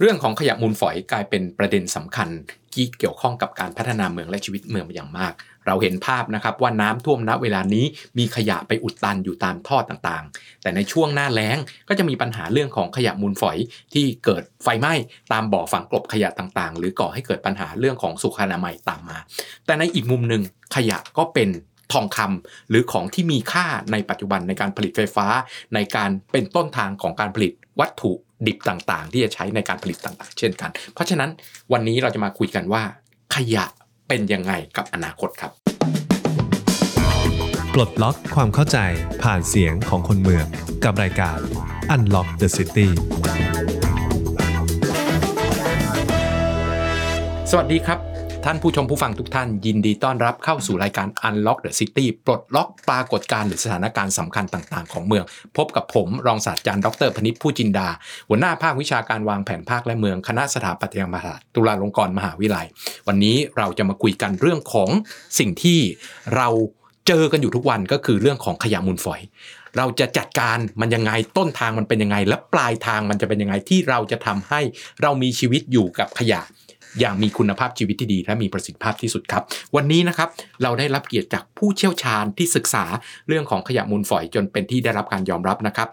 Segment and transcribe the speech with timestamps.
[0.00, 2.28] เรื่องของขยะมูลฝอยกลายเป็นประเด็นสำคัญ
[2.74, 5.32] ที่เกี่ยวข้องกับการพัฒนาเมืองและชีวิตเมืองเป็นอย่างมาก
[5.66, 7.84] เราเห็นภาพนะครับว่าน้ำท่วมณเวลานี้
[8.18, 11.58] มีขยะไปอุดตันอยู่ตามท่อต่างๆ แต่ในช่วงหน้าแล้ง
[11.88, 13.56] ก็จะมีปัญหาเรื่องของขยะมูลฝอย
[13.94, 14.94] ที่เกิดไฟไหม้
[15.32, 19.18] ตามบ่อฝังกลบขยะต่างๆ หรือก่อให้เกิดปัญหาเรื่องของสุขอนามัยตามมา
[19.66, 20.42] แต่ในอีกมุมหนึ่ง
[20.76, 21.48] ขยะก็เป็น
[21.92, 25.26] ทองคำหรือของที่มีค่าในปัจจุบันในการผลิตไฟฟ้า
[25.74, 28.12] ในการเป็นต้นทางของการผลิตวัตถุ
[28.46, 31.30] ดิบต่างๆ ที่จะใช้ในการผลิตต่างๆ เช่นกัน เพราะฉะนั้น
[31.72, 32.82] วันนี้เราจะมาคุยกันว่า
[33.34, 33.66] ขยะ
[34.08, 35.52] เป็นยังไงกับอนาคตครับ
[37.74, 38.78] ปลดล็อกความเข้าใจ
[39.22, 40.46] ผ่านเสียงของคนเมือง
[40.84, 41.38] กับรายการ
[41.94, 42.88] Unlock the City
[47.50, 47.98] สวัสดีครับ
[48.46, 55.24] ท่านผู้ชมผู้ฟังทุกท่านยินดีต้อนรับเข้าสู่รายการ Unlock the City ปลดล็อกปรากฏการณ์หรือสถานการณ์สำคัญต่าง ๆ ของเมือง
[55.56, 57.88] พบกับผมรองศาสตราจารย์ดรพนิษฐ์ผู้จินดา
[58.28, 62.66] หัวหน้าภาควิชาการวางแผนภาคและเมืองคณะสถาปัตยกรรมศาสตร์จุฬาลงกรณ์มหาวิทยาลัย
[63.08, 64.90] วันนี้เราจะมาคุยกันเรื่องของ
[65.38, 65.80] สิ่งที่
[66.36, 66.48] เรา
[67.06, 69.20] เจอกันอยู่ทุกวันก็คือเรื่องของขยะมูลฝอย
[69.76, 74.60] เราจะจัดการมันยังไงต้นทางมันเป็นยังไง และปลายทางมันจะเป็นยังไงที่เราจะทำให้
[75.02, 76.40] เรามีชีวิตอยู่กับขยะ
[77.00, 79.42] อย่างมีคุณภาพชีวิตที่ดี และมีประสิทธิภาพที่สุดครับ
[79.76, 80.28] วันนี้นะครับ
[80.62, 82.84] เราได้รับเกียรติจากผู้เชี่ยวชาญที่ศึกษา
[83.28, 85.88] เรื่องของขยะมูลฝอยจนเป็นที่ได้รับการยอมรับนะครับ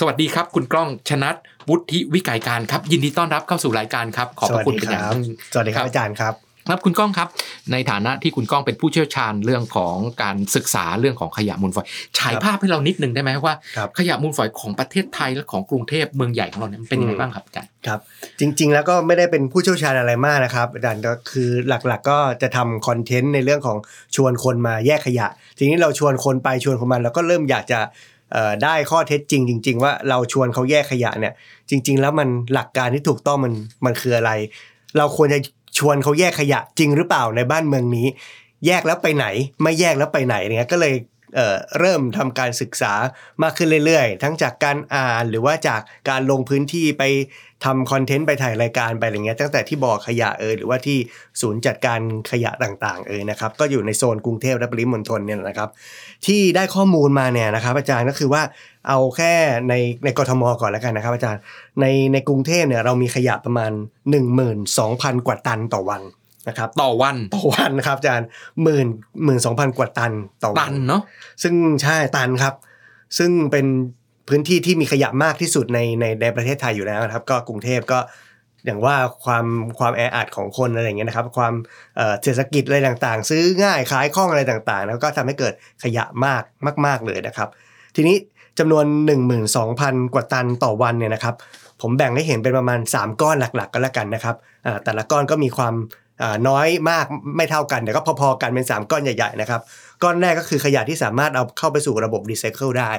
[0.00, 1.34] สวัสดีครับคุณกล้องชนัท
[1.68, 6.34] วุฒิวิกัยการครับ ยินดีต้อนรับเข้าสู่รายการครับขอบพระคุณเป็นอย่างยิ่งสวัสดีครับอาจารย์ครับ
[6.70, 7.28] ครับคุณก้องครับ
[7.72, 11.86] ในฐานะที่คุณก้องเป็นผู้เชี่ยวชาญเรื่องของการศึกษาเรื่องของขยะมูลฝอย
[12.18, 18.00] ฉายภาพให้เรานิดนึงได้ไหมว่าครับขยะมูลฝอยของประเทศไทยและของกรุงเทพเมืองใหญ่ของเราเนี่ยมันเป็นยังไงบ้างครับอาจารย์ครับ
[18.40, 23.78] จริง ๆ แล้วก็ไม่ได้เป็นผู้เชี่ยวชาญอะไรมากนะครับอาจารย์ก็คือหลักๆ ก็จะทำคอนเทนต์ในเรื่องของ
[24.16, 25.26] ชวนคนมาแยกขยะ
[25.58, 27.80] ทีนี้เราชวนคนไปชวนคนมาแล้วก็เริ่มอยากจะ
[28.32, 31.34] เอ่อได้ข้อเท็จจริง จริง ๆ ว่าเราชวนเขาแยกขยะเนี่ย
[31.70, 33.52] จริง ๆ แล้วมันหลักการที่ถูกต้องมัน
[33.84, 34.30] มันคืออะไร
[34.98, 35.38] เราควรจะ
[35.78, 38.06] ชวนเขาแยกขยะจริงหรือเปล่าในบ้านเมืองนี้
[38.66, 39.26] แยกแล้วไปไหน
[39.62, 40.94] ไม่แยกแล้วไปไหนเนี่ยก็เลย
[41.34, 42.92] เเริ่มทำการศึกษา
[43.42, 47.02] มากขึ้นเรื่อยๆ ทั้งจากการอ่านหรือว่าจากการลงพื้นที่ไป
[47.64, 50.98] ทำคอนเทนต์ไปถ่ายรายการไปอะไรเงี้ยตั้งแต่ที่บ่อขยะเอยหรือว่าที่
[51.40, 52.00] ศูนย์จัดการ
[52.30, 55.70] ขยะต่างๆเอยนะครับก็อยู่ในโซนกรุงเทพและปริมณฑลเนี่ยนะครับ
[56.26, 58.42] ที่ได้ข้อมูลมาเนี่ยนะครับอาจารย์ก็คือว่า
[58.88, 59.32] เอาแค่
[59.68, 59.74] ใน
[60.04, 61.40] ในกทมก่อนแล้วกันนะครับ อาจารย์
[61.80, 63.72] ในในกรุงเทพเนี่ยเรามีขยะประมาณ
[64.48, 66.02] 12,000 กว่าตันต่อวัน
[66.48, 68.26] นะครับต่อวันต่อวันนะครับอาจารย์
[68.62, 68.86] หมื่น
[69.24, 70.12] หมื่นสองพันกว่าตัน
[70.44, 71.02] ต่อวัตันเนาะ
[71.42, 72.54] ซึ่งใช่ตันครับ
[73.18, 73.66] ซึ่งเป็น
[74.28, 77.98] พื้นที่ที่มีขยะมากที่สุดในในในประเทศไทยอยู่แล้วนะครับ ก็กรุงเทพก็
[78.66, 79.46] อย่างว่าความ
[79.78, 81.54] ความแออัดของคนอะไรอย่างเงี้ยนะครับ ความ
[81.96, 86.42] เอ่อเศรษฐกิจอะไรต่างๆ ซื้อง่ายขายคล่องอะไรต่างๆ แล้วก็ทำให้เกิดขยะมาก
[86.86, 87.48] มาก ๆเลยนะครับ
[87.96, 88.16] ทีนี้
[88.58, 88.84] จำนวน
[89.48, 91.34] 12,000 กว่าตันต่อวันเนี่ยนะครับ
[91.82, 94.36] ผมแบ่งให้เห็นเป็นประมาณ 3 ก้อนหลักๆ ก็แล้วกันนะครับ
[94.84, 95.74] แต่ละก้อนก็มีความ
[96.48, 97.04] น้อยมาก
[97.36, 99.60] ไม่เท่ากันแต่ก็พอๆกันเป็น 3 ก้อนใหญ่ๆนะครับ
[100.02, 102.90] ก้อนแรกก็คือขยะที่สามารถเอาเข้าไปสู่ระบบรีไซเคิลได้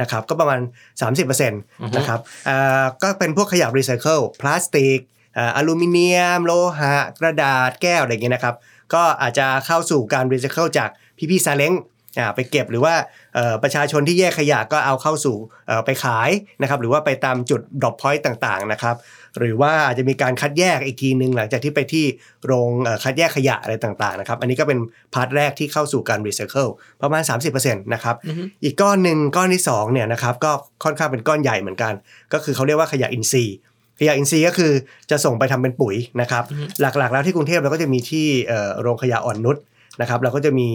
[0.00, 0.60] นะครับก็ประมาณ
[1.08, 4.98] 30%นะครับอ่าก็เป็นพวกขยะรีไซเคิลพลาสติก
[5.38, 8.54] อ่าอลูมิเนียม โลหะ กระดาษแก้วอะไรอย่างเงี้ยนะครับ
[8.94, 10.88] ก็อาจจะเข้าสู่การรีไซเคิลจาก
[11.30, 11.74] พี่ๆซาเล้ง
[12.18, 12.94] อ่าไปเก็บหรือว่า
[13.34, 16.30] เอ่อประชาชนที่แยกขยะก็เอาเข้าสู่เอ่อไปขาย
[16.62, 18.96] นะครับหรือว่าไปตามจุด drop point ต่างๆนะครับ
[19.38, 22.04] หรือว่าอาจจะมีการคัดแยกอีกทีหนึ่งหลังจากที่ไปที่
[22.46, 24.78] โรงเอ่อคัดแยกขยะอะไรต่างๆนะครับ อันนี้ก็เป็น
[25.14, 26.66] part แรกที่เข้าสู่การรีไซเคิล
[27.02, 27.22] ประมาณ
[27.54, 30.52] 30%นะครับอือฮึอีกก้อนหนึ่งก้อนที่2เนี่ยนะครับก็
[30.84, 31.92] ค่อนข้างเป็นก้อนใหญ่เหมือนกัน
[32.32, 33.56] ก็คือเขาเรียกว่าขยะอินทรีย์
[34.00, 34.72] ขยะอินทรีย์ก็คือ
[35.10, 36.44] จะส่งไปทำเป็นปุ๋ยนะครับ
[36.80, 39.56] หลักๆ แล้วที่กรุงเทพเราก็จะมีที่เอ่อโรงขยะอ่อนนุช
[40.00, 40.68] นะครับเราก็จะมี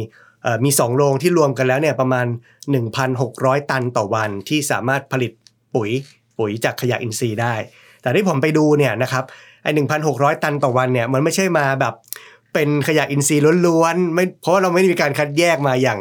[0.43, 2.25] เอ่อมีสองโรงที่รวมกันแล้วเนี่ยประมาณ
[2.97, 5.31] 1,600 ตันต่อวันที่สามารถผลิต
[5.75, 5.89] ปุ๋ย
[6.39, 7.53] ปุ๋ยจากขยะอินทรีย์ได้
[8.01, 9.23] แต่ที่ผมไปดูเนี่ยนะครับ
[9.63, 9.71] ไอ้
[10.07, 11.93] 1,600ตันต่อวันเนี่ยมันไม่ใช่มาแบบ
[12.53, 15.99] เป็นขยะอินทรีย์ล้วนๆไม่เพราะเราไม่ได้มีการคัดแยกมาอย่าง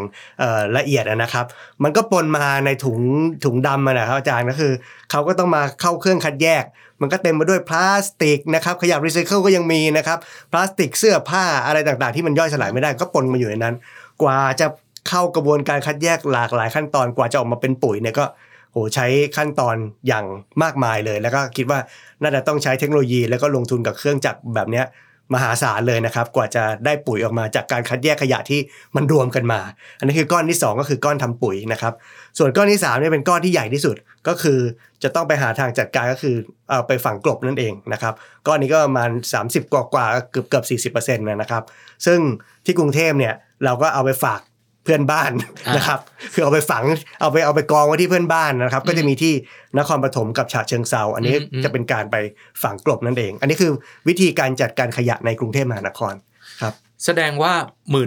[0.77, 1.47] ละเอียดนะครับ
[1.83, 3.01] มันก็ปนมาในถุง
[3.45, 4.73] ถุงดำนะครับอาจารย์ก็คือ
[5.11, 6.65] เขาก็ต้องมาเข้าเครื่องคัดแยก
[7.01, 10.19] มันก็เต็มไปด้วยพลาสติกนะครับขยะรีไซเคิลก็ยังมีนะครับ
[10.53, 13.75] พลาสติกเสื้อผ้าอะไรต่างๆ ที่มันย่อยสลายไม่ได้ก็ปนมาอยู่ในนั้น
[14.23, 14.67] กว่าจะ
[15.09, 18.25] เข้ากระบวนการคัดแยกหลากหลายขั้นตอนกว่าจะออกมาเป็นปุ๋ยเนี่ยก็
[18.73, 19.07] โหใช้
[19.37, 19.77] ขั้นตอน
[20.07, 20.25] อย่าง
[20.63, 21.79] มากมายเลย แล้วก็คิดว่า
[22.23, 24.87] น่าจะต้องใช้เทคโนโลยี แล้วก็ลงทุนกับเครื่องจักรแบบเนี้ย
[25.35, 28.61] มหาศาลเลยนะครับ กว่าจะได้ปุ๋ยออกมาจากการคัดแยกขยะที่
[28.97, 29.61] มันรวมกันมา
[29.99, 31.95] อันนี้คือก้อนที่สองก็คือก้อนทำปุ๋ยนะครับ
[32.39, 33.97] ส่วนก้อนที่3เนี่ยเป็นก้อนที่ใหญ่ที่สุด
[34.29, 34.59] ก็คือ
[35.03, 36.37] จะต้องไปหาทางจัดการก็คือ
[36.69, 38.15] เอาไปฝังกลบนั่นเองนะครับ
[38.47, 39.11] ก้อนนี้ก็ประมาณ
[39.43, 41.63] 30 กว่ากว่าเกือบเกือบ40%นะครับ
[42.07, 42.19] ซึ่ง
[42.65, 43.35] ที่กรุงเทพเนี่ย
[43.65, 44.41] เราก็เอาไปฝาก
[44.89, 45.31] พื่อนบ้าน
[45.67, 46.01] อ่านนะครับ
[46.35, 46.85] คือเอาไปฝัง
[47.21, 49.33] เอาไปเอาไปกองไว้ที่เพื่อนบ้านนะครับ ก็จะมีที่
[49.79, 52.17] นครปฐมกับฉะเชิงเซาอันนี้อืมอืมจะเป็นการไป
[52.63, 53.73] ฝังกลบนั่นเอง อันนี้คือ
[54.09, 56.15] วิธีการจัดการขยะในกรุงเทพมหานคร
[56.63, 56.75] ครับ
[57.05, 57.53] แสดงว่า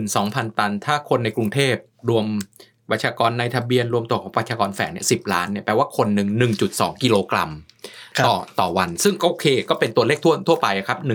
[0.04, 1.76] 12,000 ตัน ถ้าคนในกรุงเทพ
[2.10, 2.26] รวม
[2.92, 6.30] ประชากรในทะเบียนรวมตัวของประชากรแฝงเนี่ยสิล้านเนี่ยแปลว่าคนหนึ่ง
[6.66, 7.52] 1.2 กิโลกรัม
[8.18, 11.08] ครับต่อต่อวัน ซึ่งก็โอเค ก็เป็นตัวเลขทั่วทั่วไปครับ 1.1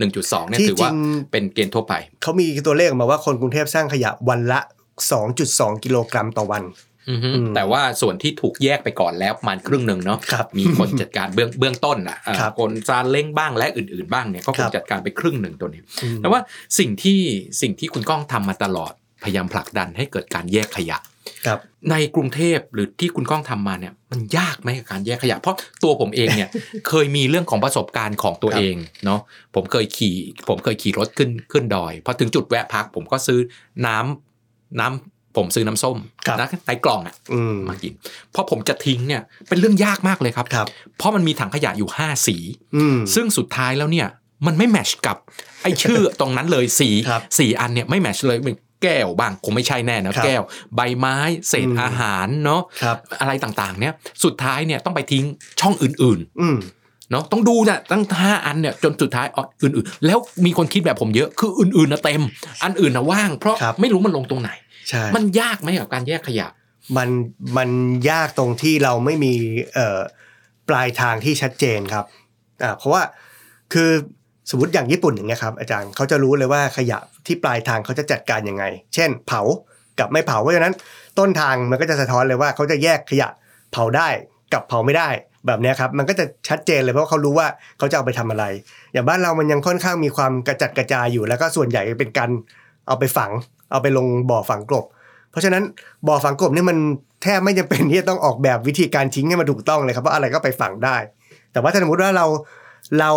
[0.00, 4.60] 1.2เนี่ยที่ถือว่าจริงเป็นเกณฑ์ทั่วไป เขามีตัวเลขออกมาว่าคนกรุงเทพสร้างขยะวันละ
[5.00, 6.64] 2.2 กิโลกรัมต่อวัน
[7.10, 16.40] อือฮึอืมแต่ว่าส่วนที่ถูกแยกไปก่อนแล้วประมาณครึ่งหนึ่งเนาะครับมีคนจัดการเบื้องเบื้องต้นอะอ่าครับคนซาเล้งบ้างและอื่นๆบ้างเนี่ยก็คครังบจัดการไปครึ่งหนึ่งตัวนี้อืมแต่ว่า
[16.78, 17.20] สิ่งที่
[17.60, 18.92] สิ่งที่คุณก้องทำมาตลอด
[19.24, 20.98] พยายามผลักดันให้เกิดการแยกขยะ
[21.46, 21.58] ครับ
[21.90, 26.48] ในกรุงเทพหรือที่คุณก้องทำมาเนี่ยมันยากไหมกับการแยกขยะ เพราะตัวผมเองเนี่ย
[26.88, 29.20] เคยมีเรื่องของประสบการณ์ของตัวครับเองเนาะ
[29.54, 30.16] ผมเคยขี่
[30.48, 33.38] ผมเคยขี่รถขึ้นขึ้นดอยพอถึงจุดแวะพักผมก็ซื้อ
[33.86, 34.31] น้ำ
[34.80, 35.96] น้ำผมซื้อน้ำส้ม
[36.26, 37.92] ครับนะในกล่องอะอืมมากิน
[38.34, 40.66] พอผมจะทิ้งเนี่ยเป็นเรื่องยากมากเลยครับครับ
[40.98, 42.36] เพราะมันมีถังขยะอยู่ 5 สี
[42.76, 44.08] อืมซึ่งสุดท้ายแล้วเนี่ย
[44.46, 45.16] มันไม่แมทชกับ
[45.62, 50.42] ไอชื่อตรงนั้นเลยสีครับสี่อันเนี่ยไม่แมทชเลยเป็นแก้วบ้างคงไม่ใช่แน่นะครับแก้ว
[50.76, 51.16] ใบไม้
[51.48, 55.24] เศษอืมอาหารเนาะครับอะไรต่างๆ เนี่ยสุดท้ายเนี่ยต้องไปทิ้ง
[55.60, 56.81] ช่องอื่นอืมๆ
[57.12, 62.22] เนาะต้องดูนะตั้งห้าอันเนี่ยจนสุดท้ายอ๋ออื่นๆ แล้วมีคนคิดแบบผมเยอะคืออื่นๆนะเต็ม
[62.64, 64.50] อันอื่นนะว่าง เพราะครับไม่รู้มันลงตรงไหน
[64.88, 66.48] ใช่มันยากไหมกับการแยกขยะ
[66.96, 67.08] มัน
[67.56, 67.70] มัน
[68.10, 69.34] ยากตรงที่เราไม่มี
[69.74, 70.00] เอ่อ
[70.68, 72.04] ปลายทางที่ชัดเจนครับ
[72.62, 73.02] อ่าเพราะว่า
[73.72, 73.90] คือ
[74.50, 79.42] สมมติอย่างญี่ปุ่นอย่างเงี้ยครับอาจารย์เขาจะรู้เลยว่าขยะที่ปลายทางเขาจะจัดการยังไง เช่น เผา
[79.98, 80.74] กับไม่เผาเพราะฉะนั้น
[81.18, 83.28] ต้นทางมันก็จะสะท้อนเลยว่าเขาจะแยกขยะ
[83.72, 84.08] เผาได้
[84.52, 85.08] กับเผาไม่ได้
[85.46, 87.46] แบบนี้ครับมันก็จะชัดเจนเลยเพราะเขารู้ว่า
[87.78, 88.44] เขาจะเอาไปทำอะไร
[88.92, 92.30] อย่างบ้านเรามันยังค่อนข้างมีความกระจัดกระจายอยู่แล้วก็ส่วนใหญ่เป็นการ
[92.88, 93.30] เอาไปฝัง
[93.70, 94.84] เอาไปลงบ่อฝังกลบ
[95.30, 95.62] เพราะฉะนั้น
[96.08, 96.78] บ่อฝังกลบนี่มัน
[97.22, 100.96] แทบไม่จำเป็นที่จะต้องออกแบบวิธีการทิ้งให้มันถูกต้องเลยครับว่าอะไรก็ไปฝังได้
[101.52, 102.26] แต่ว่าถ้าสมมติว่าเรา
[103.00, 103.10] เรา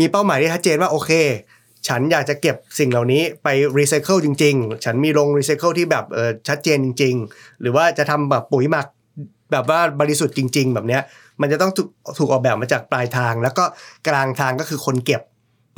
[0.00, 1.10] มีเป้าหมายที่ชัดเจนว่าโอเค
[1.88, 3.48] ฉันอยากจะเก็บสิ่งเหล่านี้ไป
[3.78, 8.86] รีไซเคิลจริง ๆ ฉันมีโรงรีไซเคิลที่แบบเออชัดเจนจริง ๆ หรือว่าจะทำแบบปุ๋ยหมัก
[9.52, 11.02] แบบว่าบริสุทธิ์จริง ๆ แบบเนี้ย
[11.40, 11.88] มันจะต้องถูก
[12.18, 13.64] ถูกออกแบบมาจากปลายทาง แล้วก็
[14.08, 15.22] กลางทางก็คือคนเก็บ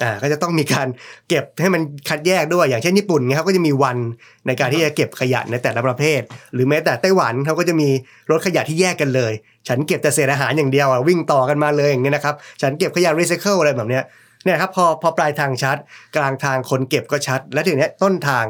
[0.03, 0.89] อ่าก็จะต้องมีการ
[1.29, 3.99] เก็บให้มันคัดแยกด้วยอย่างเช่นญี่ปุ่นเนี่ยเขาก็จะมีวัน
[4.47, 6.21] ในการที่จะเก็บขยะในแต่ละประเภท
[6.55, 7.89] หรือแม้แต่ไต้หวันเขาก็จะมี
[8.31, 9.33] รถขยะที่แยกกันเลย
[9.69, 14.05] ฉันเก็บแต่เศษอาหารอย่างเดียวอะวิ่งต่อกันมาเลยอย่างเงี้ยนะครับฉันเก็บขยะรีไซเคิลอะไรแบบเนี้ย
[14.45, 15.77] เนี่ยครับพอพอปลายทางชัด
[16.17, 18.45] กลางทางคนเก็บก็ชัด และทีเนี้ยต้นทาง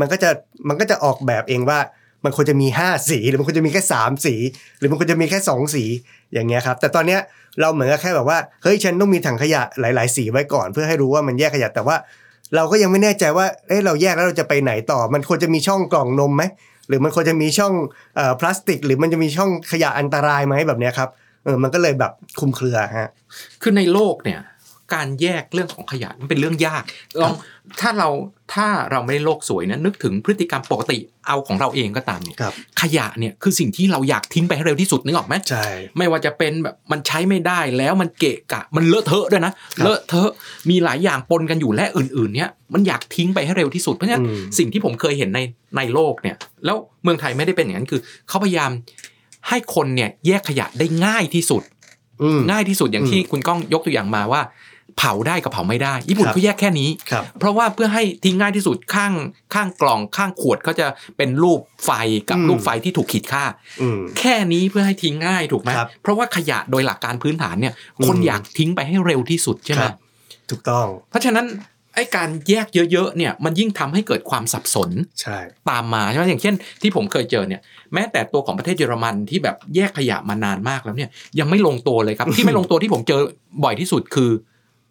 [0.00, 0.30] มันก็จะ
[0.68, 1.78] มันก็จะออกแบบเองว่า
[2.24, 4.34] มันควรจะมี 5 สี หรือมันควรจะมีแค่ 3 สี
[4.78, 5.84] หรือมันควรจะมีแค่ 2 สี
[6.32, 7.20] อย่างเงี้ยครับแต่ตอนเนี้ย
[7.60, 11.96] เราเหมือนกับแค่แบบว่าเฮ้ยฉันต้องมีถังขยะหลาย ๆ สีไว้ก่อน เพื่อให้รู้ว่ามันแยกขยะแต่ว่า
[12.56, 16.42] เราก็ยังไม่แน่ใจว่าเอ้เราแยกแล้วเราจะไปไหนต่อ มันควรจะมีช่องกล่องนมไหม
[16.88, 17.72] หรือมันควรจะมีช่อง
[18.16, 21.08] เอ่อพลาสติก หรือมันจะมีช่องขยะอันตรายไหมแบบเนี้ยครับ
[21.44, 23.10] เออมันก็เลยแบบคุมเครือฮะ
[23.62, 24.40] คือในโลกเนี่ย
[24.94, 26.82] การแยกเรื่องของขยะมันเป็นเรื่องยาก
[27.22, 27.34] ลอง
[27.80, 28.08] ถ้าเรา
[28.54, 35.66] ถ้าเราไม่ได้โลกสวยนะนึกถึงพฤติกรรมปกติเอาของเราเองก็ตามเนี่ยครับขยะเนี่ยคือสิ่งที่เราอยากทิ้งไปให้เร็วที่สุดนึกออกไหมใช่
[35.96, 40.30] ไม่ว่าจะเป็นแบบมันใช้ไม่ได้แล้วมันเกะกะ มันเลอะเทอะด้วยนะครับเลอะเทอะ
[40.70, 45.40] มีหลายอย่างปนกันอยู่และอื่นๆเนี่ยมันอยากทิ้งไปให้เร็วที่สุดเพราะฉะนั้นอืมสิ่งที่ผมเคยเห็นใน
[45.76, 48.70] ในโลกเนี่ย แล้วเมืองไทยไม่ได้เป็นอย่างนั้นคือเขาพยายาม
[49.48, 51.62] ให้คนเนี่ยแยกขยะได้ง่ายที่สุด
[52.22, 54.40] อืมง่ายที่สุดอย่างอืมที่คุณก้องยกตัวอย่างมาว่า
[54.98, 59.12] เผาได้กับเผาไม่ได้ ญี่ปุ่นครับเขาแยกแค่นี้ครับเพราะว่าเพื่อให้ทิ้งง่ายที่สุดข้าง
[59.54, 60.86] ข้างกล่องข้างขวดเขาจะ
[61.16, 61.90] เป็นรูปไฟ
[62.28, 63.44] กับอืมรูปไฟที่ถูกขีดค่า
[63.82, 67.74] อืมแค่นี้เพื่อให้ทิ้งง่ายถูกไหมครับเพราะว่าขยะโดยหลักการพื้นฐานเนี่ย
[68.06, 69.94] คนอืมอยากทิ้งไปให้เร็วที่สุดใช่ไหมครับ
[70.50, 71.46] ถูกต้อง เพราะฉะนั้น
[71.96, 74.90] ไอ้การแยกเยอะๆเนี่ยมันยิ่งทำให้เกิดความสับสน
[75.20, 75.38] ใช่
[75.70, 77.60] ตามมาใช่ไหมอย่างเช่น ที่ผมเคยเจอเนี่ย
[77.94, 83.20] แม้แต่ตัวของประเทศเยอรมันที่แบบแยกขยะมานานมากแล้วเนี่ยยังไม่ลงตัวเลยครับ ที่ไม่ลงตัวที่ผมเจอ
[83.64, 84.30] บ่อยที่สุดคือ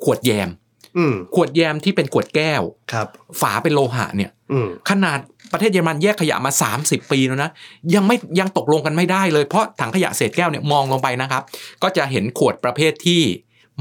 [0.05, 0.49] ขวดแยม
[0.97, 3.07] อืมขวดแยมที่เป็นขวดแก้วครับ
[3.41, 5.19] ฝาเป็นโลหะเนี่ยอืมขนาด
[5.53, 7.49] ประเทศเยอรมันแยกขยะมา 30 ปีแล้วนะ
[7.95, 11.41] ยังไม่ยังตกลงกันไม่ได้เลยเพราะถังขยะเศษแก้วเนี่ยมองลงไปนะครับ
[11.83, 13.21] ก็จะเห็นขวดประเภทที่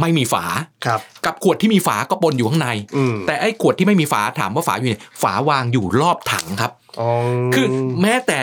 [0.00, 0.44] ไม่มีฝา
[0.86, 7.08] ครับกับขวดที่มีฝาก็ปนอยู่ข้างในอืมแต่ไอ้ขวดที่ไม่มีฝาถามว่าฝาอยู่ไหนฝาวางอยู่รอบถังครับอ๋อ
[7.54, 7.66] คือ
[8.02, 8.38] แม้แต่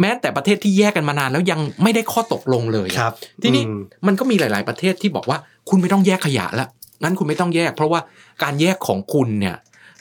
[0.00, 6.66] แม้แต่ประเทศที่แยกกันมานานแล้วยังไม่ได้ข้อตกลงเลยอะครับ ทีนี้อืมมันก็มีหลาย ๆประเทศที่บอกว่าคุณไม่ต้องแยกขยะละ
[7.02, 8.00] งั้นคุณไม่ต้องแยก เพราะว่า
[8.42, 9.56] การแยกของคุณเนี่ย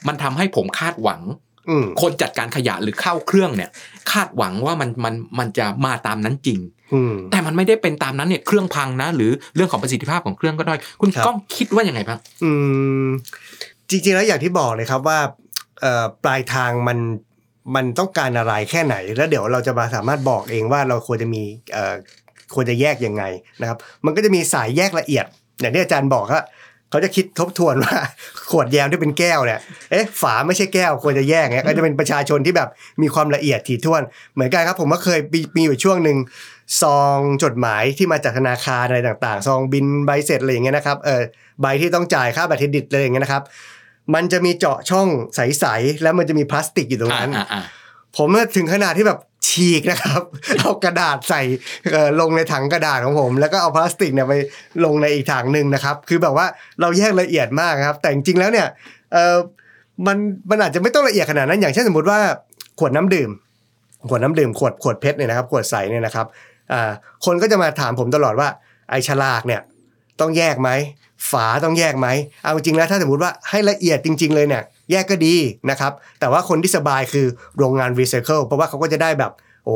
[0.08, 1.22] มันทำให้ผมคาดหวัง
[1.70, 3.70] อืมคนจัดการขยะหรือเข้าเครื่องเนี่ย
[4.12, 6.60] คาดหวังว่ามันมันมันจะมาตามนั้นจริง
[6.94, 12.52] อืมแต่มันไม่ได้เป็นตามนั้นเนี่ยเครื่องพังนะ หรือเรื่องของประสิทธิภาพของเครื่องก็ด้อยคุณครับก้องคิดว่ายังไงบ้างอื
[13.08, 13.10] ม
[13.90, 15.20] จริงๆแล้วอย่างที่บอกเลยครับว่า
[15.82, 17.00] เอ่อปลายทางมัน
[17.76, 21.44] มันต้องการอะไรแค่ไหน แล้วเดี๋ยวเราจะมาสามารถบอกเองว่าเราควรจะมี
[21.74, 21.96] เอ่อ
[22.56, 23.24] ควรจะแยกยังไง
[23.62, 25.26] นะครับ มันก็จะมีสายแยกละเอียด
[25.60, 26.44] อย่างที่อาจารย์บอกว่า
[26.92, 27.98] เขาจะคิดทบทวนว่า
[28.52, 29.60] ขวดแยมที่เป็นแก้วเนี่ย
[29.92, 32.70] เอ๊ะฝาไม่ใช่แก้วควรจะแยกเนี่ยก็จะเป็นประชาชนที่แบบ
[33.02, 34.02] มีความละเอียดถี่ถ้วน
[34.34, 36.18] เหมือนกันครับ ผมก็เคยมีมีอยู่ช่วงหนึ่ง
[36.82, 41.22] ซองจดหมายที่มาจากธนาคารอะไรต่างๆ ซองบินใบเสร็จอะไรอย่างเงี้ยนะครับเออ
[41.62, 43.44] ใบที่ต้องจ่ายค่าบัตรเครดิตอะไรอย่างเงี้ยนะครับ
[44.14, 47.62] มันจะมีเจาะช่องใสๆแล้วมันจะมีพลาสติกอยู่ตรงอ่านั้นอ่าอ่า
[48.18, 50.22] ผมถึงขนาดที่แบบฉีกนะครับ
[50.60, 51.42] เอากระดาษใส่
[52.20, 54.34] ลงในถังกระดาษของผม แล้วก็เอาพลาสติกเนี่ยไป
[54.86, 56.46] ลงในอีกถังหนึ่งนะครับ คือแบบว่า
[56.82, 58.68] เราแยกละเอียดมากครับ แต่จริงๆแล้วเนี่ย
[60.08, 60.18] มัน
[60.50, 62.20] มันอาจจะไม่ต้องละเอียดขนาดนั้น อย่างเช่นสมมติว่า
[62.80, 63.30] ขวดน้ำดื่ม
[64.10, 66.26] ขวดน้ำดื่มขวดขวดเพชรเนี่ยนะครับ ขวดใสเนี่ยนะครับ
[67.26, 68.48] คนก็จะมาถามผมตลอดว่า
[68.90, 69.62] ไอฉลากเนี่ย
[70.20, 70.70] ต้องแยกไหม
[71.32, 72.08] ฝาต้องแยกไหม
[72.44, 75.36] เอาจริงๆแล้วถ้าสมมติว่าให้ละเอียดจริง ๆ เลยเนี่ย แยกก็ดี
[75.70, 79.32] นะครับ แต่ว่าคนที่สบายคือโรงงานรีไซเคิลเพราะว่าเขาก็จะได้แบบ
[79.66, 79.76] โอ้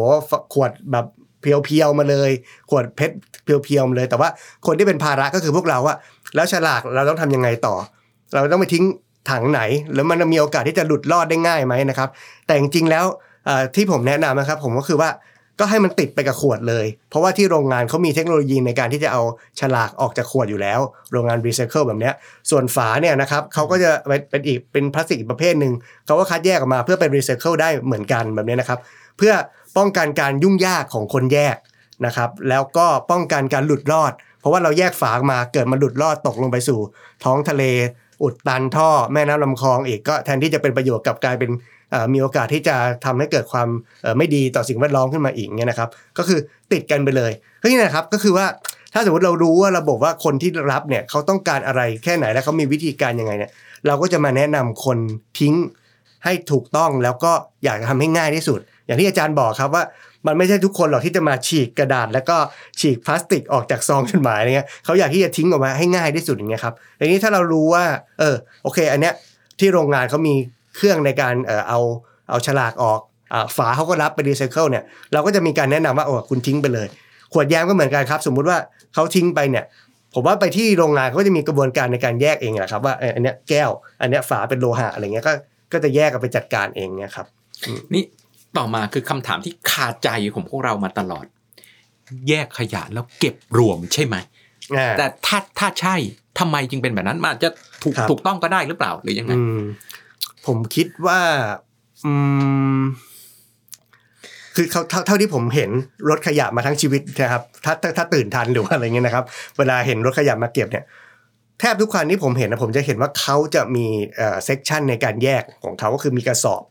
[0.54, 1.06] ขวดแบบ
[1.42, 2.32] เพียวๆมาเลย
[2.70, 4.30] ขวดเพชรเพียวๆมาเลย แต่ว่า
[4.66, 5.98] คนที่เป็นภาระก็คือพวกเราอะ
[6.36, 7.76] แล้วฉลากเราต้องทำยังไงต่อ
[8.34, 8.84] เราต้องไปทิ้ง
[9.32, 9.62] ถังไหน
[9.94, 12.10] แล้วมันมีโอกาสที่จะหลุดรอดได้ง่ายไหมนะครับ
[12.48, 13.06] แต่จริงๆแล้ว
[13.76, 15.10] ที่ผมแนะนำนะครับ ผมก็คือว่า
[15.60, 19.22] ก็ให้มันติดไปกับขวดเลย เพราะว่าที่โรงงานเขามีเทคโนโลยีในการที่จะเอา
[19.60, 20.80] ฉลากออกจากขวดอยู่แล้ว
[21.12, 22.14] โรงงานรีไซเคิลแบบเนี้ย
[22.50, 25.74] ส่วนฝาเนี่ยนะครับเขาก็จะเป็นเป็นอีกเป็นพลาสติกประเภทหนึ่ง
[26.06, 28.80] เขาก็คัดแยกออกมาเพื่อเป็นรีไซเคิลได้เหมือนกันแบบเนี้ยนะครับ
[29.18, 29.34] เพื่อ
[29.78, 31.56] ป้องกันการยุ่งยากของคนแยก
[32.06, 36.80] นะครับ แล้วก็ป้องกันการหลุดรอด เพราะว่าเราแยกฝามาเกิดมันหลุดรอดตกลงไปสู่
[37.24, 37.64] ท้องทะเล
[38.24, 41.52] อุดตันท่อแม่น้ำลำคลองอีกก็แทนที่จะเป็นประโยชน์กับกลายเป็น
[42.14, 42.76] มีโอกาสที่จะ
[43.06, 43.68] ทำให้เกิดความ
[44.18, 46.40] ไม่ดีต่อสิ่งแวดล้อมขึ้นมาอีกเนี่ยนะครับ ก็คือ
[46.72, 48.46] ติดกันไปเลยก็นี่นะครับก็คือว่า
[48.94, 53.52] ถ้าสมมติเรารู้ว่าระบบว่าคนที่รับเนี่ยเขาต้องการอะไรแค่ไหนและเขามีวิธีการยังไงเนี่ย
[53.88, 54.98] เราก็จะมาแนะนำคน
[55.40, 55.56] ทิ้ง
[56.24, 57.32] ให้ถูกต้องแล้วก็
[57.64, 59.84] อยากจะทำให้ง่ายที่สุด อย่างที่อาจารย์บอกครับว่า
[60.28, 62.38] มันไม่ใช่ทุกคนหรอกที่จะมาฉีกกระดาษ แล้วก็
[62.80, 67.84] ฉีกพลาสติกออกจากซองจดหมายอะไรเงี้ยเขาอยากที่จะทิ้งออกมาให้ง่ายที่สุดอย่างเงี้ยครับทีนี้ถ้าเรารู้ว่า
[68.20, 69.14] เออโอเค อันเนี้ย
[69.60, 70.36] ที่โรงงานเขามี
[70.76, 71.80] เครื่องในการเออเอา
[72.30, 73.00] เอาฉลากออก
[73.34, 76.88] อ่าฝาเขาก็รับไปรีไซเคิลเนี่ยเราก็จะมีการแนะนำว่าโอ้คุณทิ้งไปเลย
[77.34, 78.58] ขวดแยมก็เหมือนกันครับ สมมุติว่า
[78.94, 79.66] เขาทิ้งไปเนี่ย
[80.14, 83.70] ผมว่าไปที่โรงงานเขาก็จะมีกระบวนการในการแยกเองแหละครับว่าเอออันเนี้ยแก้ว
[84.02, 85.34] อันเนี้ยฝาเป็นโลหะอะไรเงี้ยก็
[85.72, 87.28] ก็จะแยกกันไปจัดการเองเนี่ยครับ
[87.94, 88.04] นี่
[88.58, 91.26] ต่อมาคือคำถามที่คาใจของพวกเรามาตลอด
[92.30, 94.16] แยกขยะแล้วเก็บรวมใช่ไหม
[94.78, 95.96] อ่าแต่ถ้าถ้าใช่
[96.40, 97.50] ทำไมจึงเป็นแบบนั้นมันอาจจะ
[97.84, 99.62] ถูกครับถูกต้องก็ได้หรือเปล่าหรือยังไงอืม
[100.48, 101.22] ผมคิดว่า
[102.06, 102.14] อื
[102.80, 102.82] ม
[104.56, 105.70] คือเขาเท่าเท่าที่ผมเห็น
[106.10, 109.26] รถขยะมาทั้งชีวิตนะครับถ้าถ้าถ้าตื่นทันหรือว่าอะไรเงี้ยนะครับ
[109.58, 110.86] เวลาเห็นรถขยะมาเก็บเนี่ย
[111.60, 113.86] แทบทุกคันที่ผมเห็นนะผมจะเห็นว่าเขาจะมี
[114.16, 116.64] เอ่อ section ในการแยกของเขาก็คือมีกระสอบ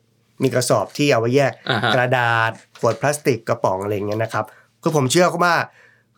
[0.43, 2.51] มีกระสอบที่เอาไว้แยกอ่าฮะกระดาษ
[2.81, 4.45] ขวดพลาสติกกระป๋องอะไรเงี้ยนะครับ
[4.83, 5.55] คือผมเชื่อว่า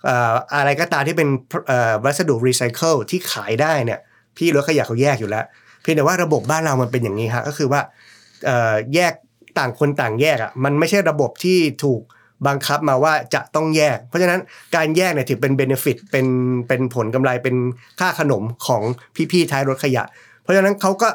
[0.04, 1.28] เอ่ออะไรก็ตามที่เป็น
[1.68, 4.00] เอ่อวัสดุรีไซเคิลที่ขายได้เนี่ย
[4.36, 7.80] พี่รถขยะเขาแยกอยู่แล้วเพียงแต่ว่าระบบบ้านเรามันเป็นอย่างนี้ฮะก็คือว่า
[8.94, 9.12] แยก
[9.58, 12.00] ต่างคนต่างแยกอะมันไม่ใช่ระบบที่ถูก
[12.46, 14.40] บังคับมาว่าจะต้องแยก เพราะฉะนั้น
[14.76, 16.26] การแยกเนี่ยถือเป็น benefit เป็น
[16.68, 17.56] เป็นผลกำไรเป็น
[18.00, 18.82] ค่าขนมของ
[19.32, 20.04] พี่ๆท้ายรถขยะ
[20.42, 21.08] เพราะฉะนั้นเขาก็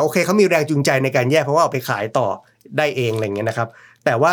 [0.00, 2.28] โอเคเขามีแรงจูงใจในการแยกเพราะว่าเอาไปขายต่อ
[2.78, 3.68] ได้เองอะไรเงี้ยนะครับ
[4.04, 4.32] แต่ว่า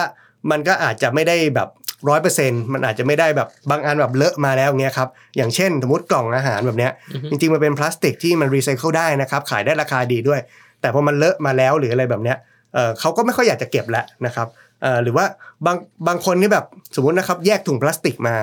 [0.51, 1.69] มันก็อาจจะไม่ได้แบบ
[2.09, 10.39] ร้อยเปอร์เซ็นต์มันอาจจะไม่ได้แบบบางอันแบบเลอะมาแล้วเงี้ยครับอย่างเช่นสมมติกล่องอาหารแบบเนี้ยอือฮึจริงๆมันเป็นพลาสติกที่มันรีไซเคิลได้นะครับขายได้ราคาดีด้วย
[10.81, 12.37] แต่พอมันเลอะมาแล้วหรืออะไรแบบเนี้ย
[12.73, 14.47] เอ่อเขาก็ไม่ค่อยอยากจะเก็บแล้วนะครับ
[14.81, 15.25] เอ่อหรือว่า
[15.65, 15.77] บาง
[16.07, 16.65] บางคนนี่แบบ
[16.95, 18.35] สมมตินะครับแยกถุงพลาสติกมา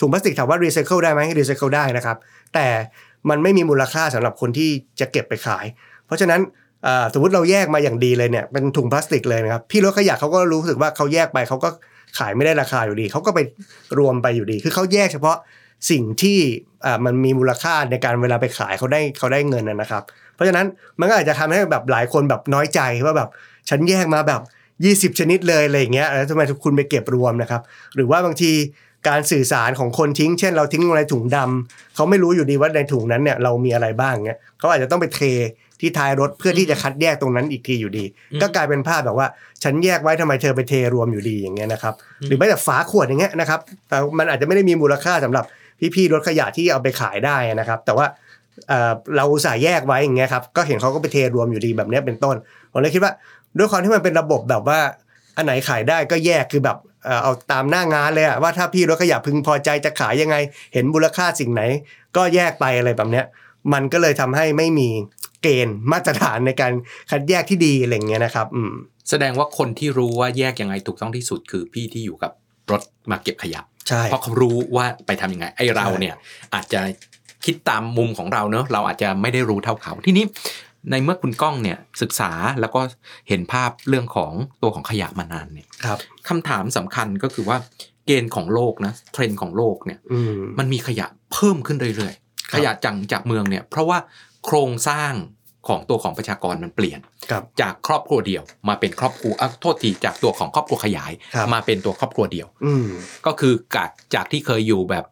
[0.00, 2.16] ถุงพลาสติกถามว่ารีไซเคิลได้ไหมรีไซเคิลได้นะครับ
[2.54, 2.66] แต่
[3.30, 5.64] มันไม่มีมูลค่าสำหรับคนที่จะเก็บไปขาย
[6.06, 6.40] เพราะฉะนั้น
[6.84, 11.68] เอ่อสมมติเราแยกมาอย่างดีเลยเนี่ยเป็นถุงพลาสติกเลยนะครับพี่รถขยะเขาก็รู้สึกว่าเขาแยกไปเขาก็
[12.18, 13.40] ขายไม่ได้ราคาอยู่ดีเขาก็ไป
[13.98, 15.36] รวมไปอยู่ดี คือเขาแยกเฉพาะ
[15.90, 16.38] สิ่งที่
[17.04, 20.02] มันมีมูลค่าในการเวลาไปขายเขาได้เขาได้เงินนะครับ
[20.34, 20.66] เพราะฉะนั้น
[20.98, 23.28] มันก็อาจจะทำให้แบบหลายคนแบบน้อยใจว่าแบบ
[23.70, 24.40] ฉันแยกมาแบบ
[25.14, 27.62] 20 ชนิดเลยอะไรอย่างเงี้ยแล้วทำไมคุณไปเก็บรวมนะครับ
[27.94, 28.52] หรือว่าบางที
[29.08, 35.20] การสื่อสารของคนทิ้ง เช่น เราทิ้งลงในถุงดำเขาไม่รู้อยู่ดีว่าในถุงนั้นเนี่ยเรามีอะไรบ้างเงี้ยเขาอาจจะต้องไปเท
[35.84, 39.28] ที่ท้ายรถเพื่อที่จะคัดแยกตรงนั้นอีกทีอยู่ดีอืมก็กลายเป็นภาพแบบว่า
[39.64, 41.94] ฉันแยกไว้ทำไมเธอไปเทรวมอยู่ดีอย่างเงี้ยนะครับ
[42.28, 45.44] หรือแม้แต่ฝาขวดอย่างเงี้ยนะครับแต่มันอาจจะไม่ได้มีมูลค่าสำหรับ
[45.94, 48.06] พี่ๆรถขยะที่เอาไปขายได้นะครับ แต่ว่า
[48.68, 52.36] เอ่อเราอุตส่าห์แยกไว้อย่างเงี้ยครับก็เห็นเขาก็ไปเทรวมอยู่ดีแบบเนี้ยเป็นต้น
[52.72, 53.12] ผมเลยคิดว่า
[53.58, 54.78] ด้วยความที่มันเป็นระบบแบบว่า
[55.36, 60.36] อันไหนขายได้ก็แยกคือแบบเอ่อเอาตามหน้างานเลยอะว่าถ้าพี่รถขยะพึงพอใจจะขายยังไง
[60.72, 61.62] เห็นมูลค่าสิ่งไหน
[62.16, 63.24] ก็แยกไปอะไรแบบเนี้ย
[63.72, 64.88] มันก็เลยทำให้ไม่มี
[65.42, 66.72] เกณฑ์มาตรฐานในการ
[67.10, 68.72] คัดแยกที่ดีอะไรอย่างเงี้ยนะครับอืม
[69.10, 72.32] แสดงว่าคนที่รู้ว่าแยกยังไงถูกต้องที่สุดคือพี่ที่อยู่กับ
[72.70, 76.14] รถมาเก็บขยะใช่เพราะเขารู้ว่าไปทำยังไงไอ้เราเนี่ย
[76.54, 76.80] อาจจะ
[77.44, 80.24] คิดตามมุมของเราเนอะเราอาจจะไม่ได้รู้เท่าเขาทีนี้
[80.90, 82.30] ในเมื่อคุณก้องเนี่ยศึกษา
[82.60, 82.80] แล้วก็
[83.28, 87.56] เห็นภาพเรื่องของตัวของขยะมานานเนี่ยครับคำถามสำคัญก็คือว่า
[88.06, 92.23] เกณฑ์ของโลกนะเทรนด์ของโลกเนี่ยอืมมันมีขยะเพิ่มขึ้นเรื่อยคๆรับ
[92.54, 93.98] ขยะจังจากเมืองเนี่ยเพราะว่า
[94.44, 95.12] โครงสร้าง
[95.68, 102.88] ของตัวของประชากรมันเปลี่ยนครับจากครอบครัวเดียว มาเป็นครอบครัวอะโทษทีจากตัวของครอบครัวขยายครับมาเป็นตัวครอบครัวเดียวอืม
[103.26, 105.04] ก็คือจากจากที่เคยอยู่แบบ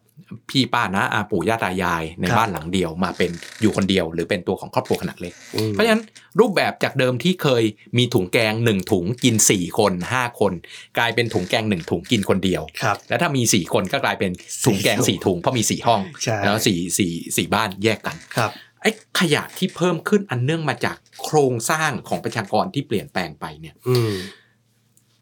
[0.49, 6.03] พี่ป้านะอาปู่ย่าตายายในครับบ้านหลังเดียวมาเป็นอยู่คนเดียว หรือเป็นตัวของครอบครัวขนาดเล็กอืมเพราะฉะนั้น
[6.39, 7.63] รูปแบบจากเดิมที่เคย
[7.97, 10.53] มีถุงแกงหนึ่งถุงกินสี่คนห้าคน
[10.97, 14.31] กลายเป็นถุงแกงหนึ่งถุงกินคนเดียวครับแล้วถ้ามีสี่คนก็กลายเป็น
[14.65, 18.51] ถุงแกงสี่ถุงเพราะมีสี่ห้องใช่แล้วสี่สี่สี่บ้านแยกกันครับ
[18.81, 24.13] ไอ้ขยะที่เพิ่มขึ้นอันเนื่องมาจากโครงสร้างของประชากรที่เปลี่ยนแปลงไปเนี่ย อืม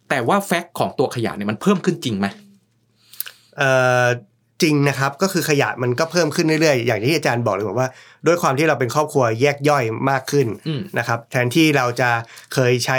[0.10, 2.28] แต่ว่าแฟกต์ของตัวขยะเนี่ยมันเพิ่มขึ้นจริงไหม
[3.58, 3.72] เอ่
[4.06, 4.08] อ
[4.64, 7.90] จริงนะครับก็คือขยะมันก็เพิ่มขึ้นเรื่อยๆ อย่างที่อาจารย์บอกเลยบอกว่า
[8.28, 12.10] ด้วยความที่เราเป็นครอบครัวแยกย่อยมากขึ้นอืมนะครับแทนที่เราจะ
[12.54, 12.98] เคยใช้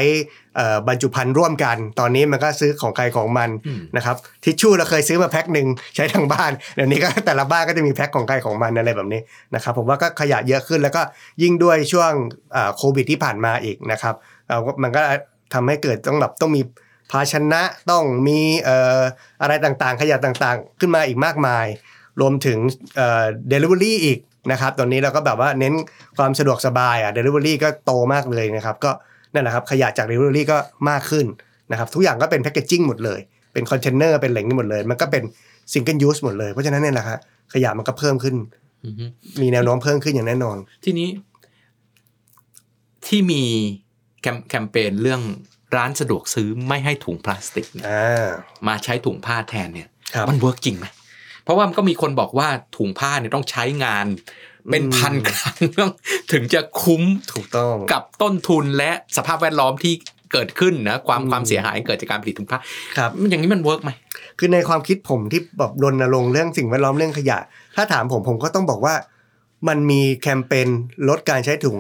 [0.57, 5.67] เอ่อบรรจุภัณฑ์ร่วมกัน ตอนนี้มันก็ซื้อของใครของมันอืมนะครับทิชชู่เราเคยซื้อมาแพ็คหนึ่ง
[5.97, 9.21] ใช้ทางบ้านเดี๋ยวนี้ก็แต่ละบ้านก็จะมีแพ็คของใครของมันอะไรแบบนี้
[9.55, 11.03] นะครับผมว่าก็ขยะเยอะขึ้นแล้วก็
[11.43, 12.13] ยิ่งด้วยช่วง
[12.53, 14.15] เอ่อโควิดที่ผ่านมาอีกนะครับ
[14.49, 15.03] เราก็มันก็
[15.55, 16.63] ทำให้เกิดต้องแบบต้องมี
[17.13, 19.01] ภาชนะต้องมีเอ่อ
[19.43, 21.67] อะไรต่างๆ ขยะต่างๆ ขึ้นมาอีกมากมาย
[22.21, 22.59] รวมถึง
[22.97, 24.19] เอ่อ delivery อีก
[24.53, 25.75] นะครับตอนนี้เราก็แบบว่าเน้น
[26.19, 28.91] ความสะดวกสบายอะ delivery ก็โตมากเลยนะครับก็
[29.33, 30.59] นั่นแหละครับขยะจาก delivery ก็
[30.91, 31.27] มากขึ้น
[31.71, 33.21] นะครับทุกอย่างก็เป็น packaging หมดเลย
[33.53, 35.23] เป็นคอนเทนเนอร์เป็นเหล่านี้หมดเลย มันก็เป็น
[35.73, 37.19] single use หมดเลย เพราะฉะนั้นเนี่ยแหละครับ
[37.53, 38.37] ขยะมันก็เพิ่มขึ้น
[38.85, 39.05] อือฮึ
[39.41, 41.09] มีแนวโน้มเพิ่มขึ้นอย่างแน่นอน ทีนี้
[43.07, 43.43] ที่มี
[44.23, 45.21] แคมแคมเปญเรื่อง
[45.77, 48.29] ร้านสะดวกซื้อไม่ให้ถุงพลาสติกเนี่ยอ่า
[48.69, 50.87] มาใช้ถุงผ้าแทนเนี่ยครับมัน work จริงไหม
[51.45, 54.07] เพราะว่ามันก็มีคนบอกว่าถุงผ้าเนี่ยต้องใช้งาน
[54.71, 55.57] เป็นอืมพันครั้ง
[56.33, 57.03] ถึงจะคุ้ม
[57.33, 59.95] ถูกต้องกับต้นทุนและสภาพแวดล้อมที่
[60.33, 62.59] เกิดขึ้นนะความอืมความเสียหายเกิดจากการผลิตถุงผ้า
[62.97, 63.91] ครับมันอย่างนี้มัน work ไหม
[64.39, 67.39] คือในความคิดผมที่แบบรณรงค์เรื่องสิ่งแวดล้อมเรื่องขยะ
[67.77, 68.95] ถ้าถามผมผมก็ต้องบอกว่า
[69.69, 70.69] มันมีแคมเปญ
[71.09, 71.77] ลดการใช้ถุง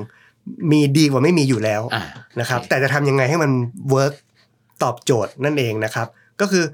[0.72, 2.04] มีดีกว่าไม่มีอยู่แล้วอ่า
[2.40, 3.50] นะครับ แต่จะทำยังไงให้มัน
[3.90, 4.14] work
[4.82, 6.06] ตอบโจทย์นั่นเองนะครับ
[6.40, 6.64] ก็คือ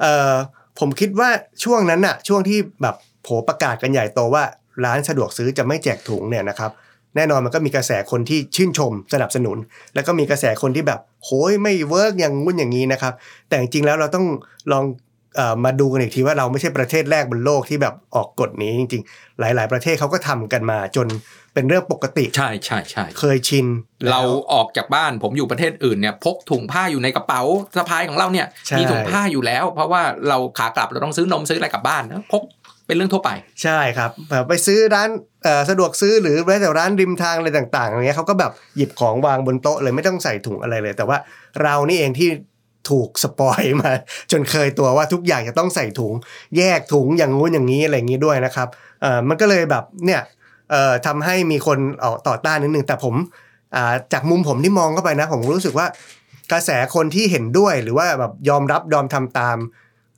[0.00, 0.34] เอ่อ
[0.78, 1.28] ผมคิดว่า
[1.64, 4.44] ช่วงนั้นน่ะช่วงที่แบบโหประกาศกันใหญ่โตว่า
[4.84, 6.70] ร้านสะดวกซื้อจะไม่แจกถุงเนี่ยนะครับ
[7.16, 9.56] แน่นอนมันก็มีกระแสคนที่ชื่นชมสนับสนุน
[9.94, 13.14] แล้วก็มีกระแสคนที่แบบโหยไม่เวิร์กอย่างงุ่นอย่างนี้นะครับ
[13.48, 14.26] แต่จริงๆแล้วเราต้อง
[14.72, 15.02] ลองเออ
[15.64, 21.06] มาดูกันอีกทีว่าเราไม่ใช่ประเทศแรกบนโลกที่แบบออกกฎนี้จริง ๆ หลาย ๆ ประเทศเขาก็ทำกันมาจน
[21.54, 23.66] เป็นเรื่องปกติ ใช่ใช่ใช่เคยชิน
[24.02, 27.40] แล้วเราออกจากบ้านผมอยู่ประเทศอื่นเนี่ยพกถุงผ้าอยู่ในกระเป๋า
[27.76, 32.42] สะพายของเราเนี่ยใช่มีถุงผ้าอยู่แล้ว เพราะว่าเราขากลับเราต้องซื้อนมซื้ออะไรกลับบ้านนะพก
[32.86, 33.30] เป็นเรื่องทั่วไป
[33.62, 35.08] ใช่ครับแบบไปซื้อร้าน
[35.44, 41.18] เอ่อสะดวกซื้อหรือแม้แต่ร้านริมทางอะไรต่างๆอย่างเงี้ยเขาก็แบบหยิบของวางบนโต๊ะเลยไม่ต้องใส่ถุงอะไรเลย แต่ว่า
[41.62, 42.28] เรานี่เองที่
[42.90, 43.90] ถูกสปอยมา
[44.32, 46.12] จนเคยตัวว่าทุกอย่างจะต้องใส่ถุง
[46.56, 48.68] แยกถุงอย่างงู้นอย่างนี้อะไรอย่างนี้ด้วยนะครับ
[49.02, 50.20] เออมันก็เลยแบบเนี่ย
[50.70, 53.14] เอ่อทำให้มีคนออกต่อต้านนิดนึงแต่ผม
[54.12, 55.86] จากมุมผมที่มองเข้าไปนะ ผมรู้สึกว่า
[56.52, 59.58] กระแสคนที่เห็นด้วยหรือว่าแบบยอมรับยอมทำตาม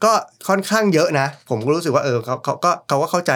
[0.05, 0.13] ก็
[0.49, 3.33] ค่อนข้างเยอะนะ ผมก็รู้สึกว่าเออเขาเขาก็เขาก็เข้าใจ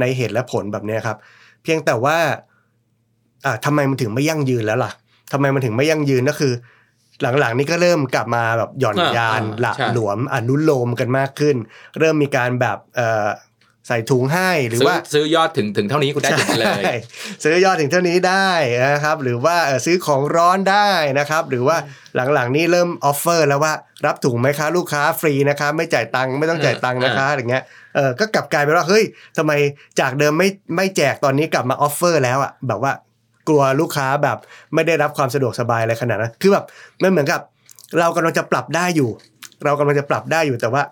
[0.00, 1.16] ในเหตุและผลแบบนี้ครับ
[1.62, 2.16] เพียงแต่ว่า
[3.44, 4.90] อ่าทำไมมันถึงไม่ยั่งยืนแล้วล่ะ
[5.32, 6.52] ทำไมมันถึงไม่ยั่งยืนก็คือ
[7.22, 11.56] หลังๆ นี่ก็เริ่มกลับมาแบบหย่อนอ่ายานอ่าหละใช่หลวมอนุโลมกันมากขึ้น
[11.98, 13.26] เริ่มมีการแบบเอ่อ
[13.88, 16.94] ใส่ถุงให้หรือซื้อว่าซื้อยอดถึงถึงเท่านี้คุณได้ถุงเลยใช่
[17.44, 18.50] ซื้อยอดถึงเท่านี้ได้
[18.86, 21.76] นะครับ หรือว่าเอ่อซื้อของร้อนได้นะครับ หรือว่า
[22.34, 23.72] หลังๆ นี่เริ่ม offer แล้วว่า
[24.06, 27.64] รับถุงไหมคะลูกค้าฟรีนะคะไม่จ่ายตังค์ไม่ต้องจ่ายตังค์นะคะอย่างเงี้ย
[27.96, 29.04] เออก็กลับกลายเป็นว่าเฮ้ย
[29.36, 29.52] ทำไม
[30.00, 32.92] จากเดิมไม่ไม่แจกตอนนี้กลับมา offer แล้วอะแบบว่า
[33.48, 34.38] กลัวลูกค้าแบบ
[34.74, 36.64] ไม่ได้รับความสะดวกสบายอะไรขนาดนั้นคือแบบ
[37.02, 37.40] มันเหมือนกับ
[37.98, 39.10] เรากำลังจะปรับได้อยู่
[39.64, 40.82] เรากำลังจะปรับได้อยู่แต่ว่า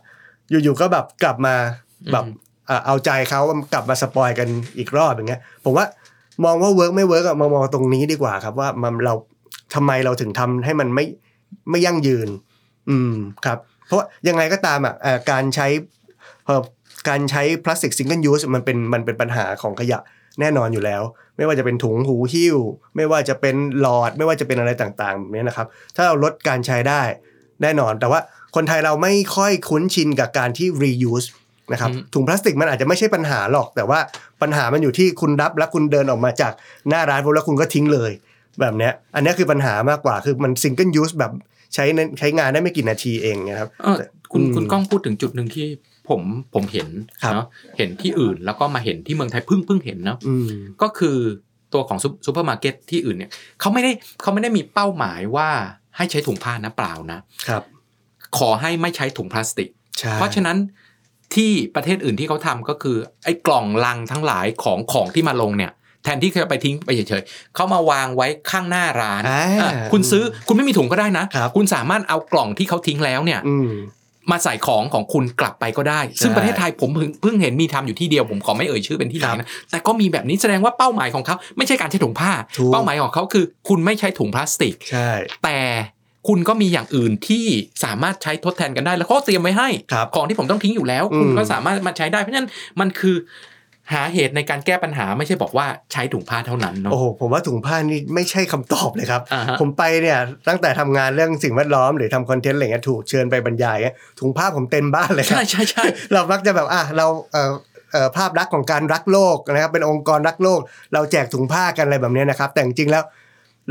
[0.51, 1.55] อยู่ๆก็แบบกลับมา
[2.13, 3.41] แบบอืมอะเอาใจเขา
[3.73, 5.87] กลับมา spoil กันอีกรอบอย่างเงี้ย ผมว่า
[6.45, 9.15] มองว่า work ไม่ work อะมามองตรงนี้ดีกว่าครับว่ามันเรา
[9.75, 11.05] ทำไมเราถึงทำให้มันไม่
[11.71, 12.29] ไม่ยั่งยืน
[12.91, 13.15] อืม
[13.45, 15.67] ครับ เพราะยังไงก็ตามอะเอ่อการใช้
[16.47, 16.63] เอ่อ
[17.09, 19.99] การใช้พลาสติก single use มันเป็นมันเป็นปัญหาของขยะ
[20.41, 21.03] แน่นอนอยู่แล้ว
[21.37, 22.57] ไม่ว่าจะเป็นถุงหูหิ้ว
[22.97, 25.67] ไม่ว่าจะเป็นหลอด ไม่ว่าจะเป็นอะไรต่างๆแบบนี้นะครับ
[25.97, 27.03] ถ้าเราลดการใช้ได้
[27.63, 28.21] แน่นอน แต่ว่า
[28.57, 31.29] คนไทยเราไม่ค่อยคุ้นชินกับการที่ reuse
[31.73, 33.99] นะครับอืมถุงพลาสติกมันอาจจะไม่ใช่ปัญหาหรอก แต่ว่า
[34.43, 36.53] ปัญหามันอยู่ที่คุณรับแล้วคุณเดินออกมาจาก
[36.89, 38.13] หน้าร้านปุ๊บแล้วคุณก็ทิ้งเลย
[38.61, 41.33] แบบเนี้ยอันเนี้ยคือปัญหามากกว่าคือมัน single use แบบ
[41.75, 43.97] ใช้ในใช้งานได้ไม่กี่นาทีเองนะครับเออ
[44.33, 45.67] คุณอืมคุณก้องพูดถึงจุดหนึ่งที่
[46.09, 46.23] ผม
[46.55, 46.89] ผมเห็น
[47.23, 47.47] ครับเนาะ
[47.79, 50.49] เห็นที่อื่นแล้วก็มาเห็นที่เมืองไทยเพิ่งเพิ่งเห็นเนาะอืม
[50.83, 51.19] ก็คือ
[51.73, 55.49] ตัวของซุปซูเปอร์มาร์เก็ตที่อื่นเนี่ยเขาไม่ได้เขาไม่ได้มีเป้าหมายว่า
[55.97, 57.63] ให้ใช้ถุงผ้านะเปล่านะครับ
[58.39, 60.57] ขอให้ไม่ใช้ถุงพลาสติกใช่เพราะฉะนั้น
[61.35, 65.73] ที่ประเทศอื่นที่เขาทำก็คือไอ้กล่องลังทั้งหลายของของที่มาลงเนี่ย
[66.05, 73.57] แทนที่จะไปทิ้งไปเฉยๆ เขามาวางไว้ข้างหน้าร้านอ่าอะคุณซื้อคุณไม่มีถุงก็ได้นะครับคุณสามารถเอากล่องที่เขาทิ้งแล้วเนี่ยอื
[74.31, 85.11] มมาใส่ของของคุณกลับไปก็ได้ ซึ่งใช่ประเทศไทยผมเพิ่งเพิ่งเห็นมีทำอยู่ที่เดียวผมขอไม่เอ่ยชื่อเป็นที่ไหนนะแต่ก็มีแบบนี้แสดงว่าเป้าหมายของเขาไม่ใช่การใช้ถุงผ้าถูกเป้าหมายของเขาคือ คุณไม่ใช้ถุงพลาสติกใช่
[85.45, 85.59] แต่
[86.29, 87.47] คุณก็มีอย่างอื่นที่
[87.85, 92.49] สามารถใช้ทดแทนกันได้ แล้วเขาก็เตรียมไว้ให้ครับของที่ผมต้องทิ้งอยู่แล้ว คุณอืมก็สามารถมาใช้ได้เพราะฉะนั้น
[92.81, 93.17] มันคือ
[93.93, 100.19] หาเหตุในการแก้ปัญหาไม่ใช่บอกว่าใช้ถุงผ้าเท่านั้นเนาะโอ้โหผมว่าถุงผ้านี่ไม่ใช่คำตอบเลยครับอ่าฮะผมไปเนี่ย
[100.49, 107.53] ตั้งแต่ทำงานเรื่องสิ่งแวดล้อมหรือทำคอนเทนต์อะไรเงี้ยถูกเชิญไปบรรยายเงี้ยถุงผ้าผมเต็มบ้านเลยครับใช่ใช่ใช่เรามักจะแบบอะเราเอ่อ
[107.93, 110.61] เอ่อภาพลักษณ์ของการรักโลกนะครับเป็นองค์กรรักโลก
[110.95, 113.05] เราแจกถุงผ้ากันอะไรแบบเนี้ยนะครับ แต่จริงๆแล้ว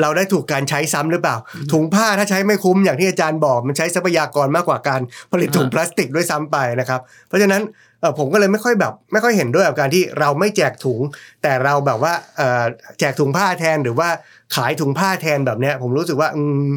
[0.02, 1.36] เราได้ถูกการใช้ซ้ำหรือเปล่า
[1.73, 7.71] ถุงผ้าถ้าใช้ไม่คุ้มอย่างที่อาจารย์บอก มันใช้ทรัพยากรมากกว่าการผลิตถุงพลาสติกด้วยซ้ำไปนะครับ เพราะฉะนั้นเอ่อ
[8.20, 11.00] ผมก็เลยไม่ค่อยแบบไม่ค่อยเห็นด้วยกับการที่เราไม่แจกถุง
[11.42, 12.63] แต่เราแบบว่าเอ่อ
[13.00, 14.08] แจกถุงผ้าแทนหรือว่า
[14.56, 16.68] ขายถุงผ้าแทนแบบเนี้ย ผมรู้สึกว่าอืม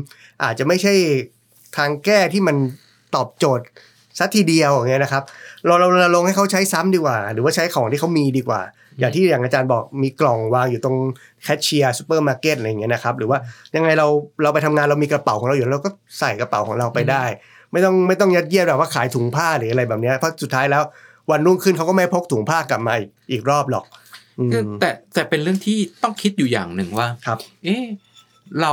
[0.42, 0.94] อาจจะไม่ใช่
[1.76, 2.56] ทางแก้ที่มัน
[3.14, 3.66] ตอบโจทย์
[4.18, 5.22] ซะทีเดียวอย่างเงี้ยนะครับ
[5.66, 8.60] เราเรารณรงค์ให้เขาใช้ซ้ำดีกว่า หรือว่าใช้ของที่เขามีดีกว่า
[8.98, 10.96] อย่างที่อย่างอาจารย์บอกมีกล่องวางอยู่ตรง
[11.42, 13.38] แคชเชียร์ซูเปอร์มาร์เก็ตอะไรอย่างเงี้ยนะครับ หรือว่า
[13.76, 14.06] ยังไงเรา
[14.42, 17.24] เราไปทำงานเรามีกระเป๋าของเราอยู่แล้วเราก็ใส่กระเป๋าของเราไปได้
[17.72, 20.82] ไม่ต้องไม่ต้องยัดเยียดแบบว่าขายถุงผ้าหรืออะไรแบบเนี้ยเพราะสุดท้ายแล้ว
[21.30, 23.84] วันรุ่งขึ้นเขาก็ไม่พกถุงผ้ากลับมาอีกอีกรอบหรอก
[24.38, 27.84] อืมแต่แต่เป็นเรื่องที่ต้องคิดอยู่อย่างหนึ่งว่าครับเอ๊ะ
[28.60, 28.72] เรา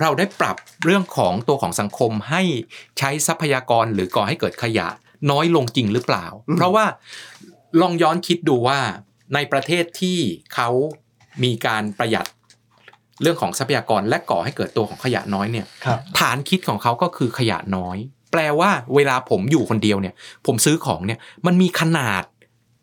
[0.00, 2.42] เราได้ปรับเรื่องของตัวของสังคมให้
[2.98, 4.88] ใช้ทรัพยากรหรือก่อให้เกิดขยะ
[5.30, 6.84] น้อยลงจริงหรือเปล่าอืมเพราะว่า
[7.80, 8.80] ลองย้อนคิดดูว่า
[9.34, 10.18] ในประเทศที่
[10.54, 10.68] เขา
[11.44, 12.26] มีการประหยัด
[13.22, 17.96] เรื่องของทรัพยากรและก่อให้เกิดตัวของขยะน้อยเนี่ยครับฐานคิดของเขาก็คือขยะน้อย
[18.30, 20.14] แปลว่าเวลาผมอยู่คนเดียวเนี่ย
[20.46, 22.22] ผมซื้อของเนี่ยมันมีขนาด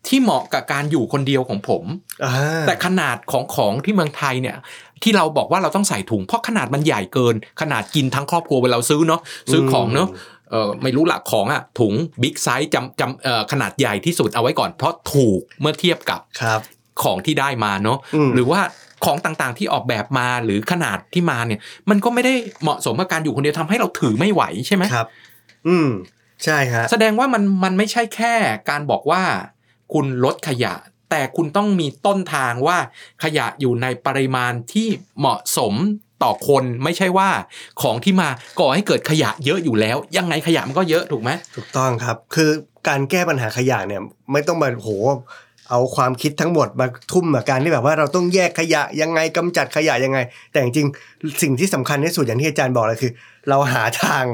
[0.08, 1.84] ที่เหมาะกับการอยู่คนเดียวของผม
[2.24, 2.34] อ่า
[2.66, 4.56] แต่ขนาดของของที่เมืองไทยเนี่ย
[5.02, 9.20] ที่เราบอกว่าเราต้องใส่ถุง เพราะขนาดมันใหญ่เกิน ขนาดกินทั้งครอบครัวเวลาเราซื้อเนาะ
[9.52, 10.08] ซื้อของเนาะ
[10.50, 16.60] เออไม่รู้หลักของอะถุงบิ๊กไซส์จำจำเอ่อขนาดใหญ่ที่สุดเอาไว้ก่อน เพราะถูกเมื่อเทียบกับครับ
[17.02, 18.60] ของที่ได้มาเนาะอืมหรือว่า
[19.04, 25.08] ของต่างๆที่ออกแบบมาหรือขนาดที่มาเนี่ย มันก็ไม่ได้เหมาะสมกับการอยู่คนเดียวทำให้เราถือไม่ไหวใช่ไหมครับ
[25.68, 25.90] อืม
[26.44, 28.34] ใช่ฮะแสดงว่ามันมันไม่ใช่แค่
[28.70, 29.22] การบอกว่า
[29.92, 30.74] คุณลดขยะ
[31.10, 32.78] แต่คุณต้องมีต้นทางว่า
[33.24, 35.74] ขยะอยู่ในปริมาณที่เหมาะสม
[36.22, 37.30] ต่อคนไม่ใช่ว่า
[37.82, 38.28] ของที่มา
[38.60, 42.50] ก่อให้เกิดขยะเยอะอยู่แล้ว ยังไงขยะมันก็เยอะถูกไหมถูกต้องครับ คือ
[42.88, 44.02] การแก้ปัญหาขยะเนี่ย
[44.32, 44.88] ไม่ต้องมาโห
[45.70, 50.18] เอาความคิดทั้งหมดมาทุ่มกับการที่แบบว่าเราต้องแยกขยะยังไงกำจัดขยะยังไง
[50.52, 53.12] แต่จริงๆสิ่งที่สำคัญที่สุดอย่างที่อาจารย์บอกเลยคือ
[53.48, 54.24] เราหาทาง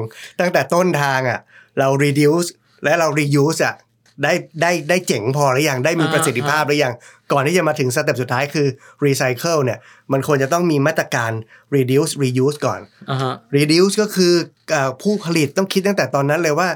[0.41, 1.41] ตั้งแต่ต้นทางอะ
[1.79, 2.49] เรา reduce
[2.85, 3.77] และเรา reuse อะ
[4.23, 6.95] ได้ได้ได้เจ๋งพอหรือยังได้มีอ่าประสิทธิภาพหรือยัง
[7.33, 8.67] ก่อนที่จะมาถึงสเต็ปสุดท้ายคือ
[9.07, 9.79] recycle เนี่ย
[10.13, 11.33] มันควรจะต้องมีมาตรการ
[11.77, 14.33] reduce reuse ก่อนอ่าฮะ reduce ก็คือ
[14.71, 16.69] เออผู้ผลิตต้องคิดตั้งแต่ตอนนั้นเลยว่า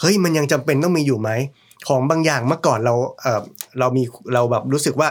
[0.00, 1.30] เฮ้ยมันยังจำเป็นต้องมีอยู่ไหม
[1.88, 3.42] ของบางอย่างเมื่อก่อนเราเออ
[3.78, 4.02] เรามี
[4.34, 5.08] เราแบบรู้สึกว่า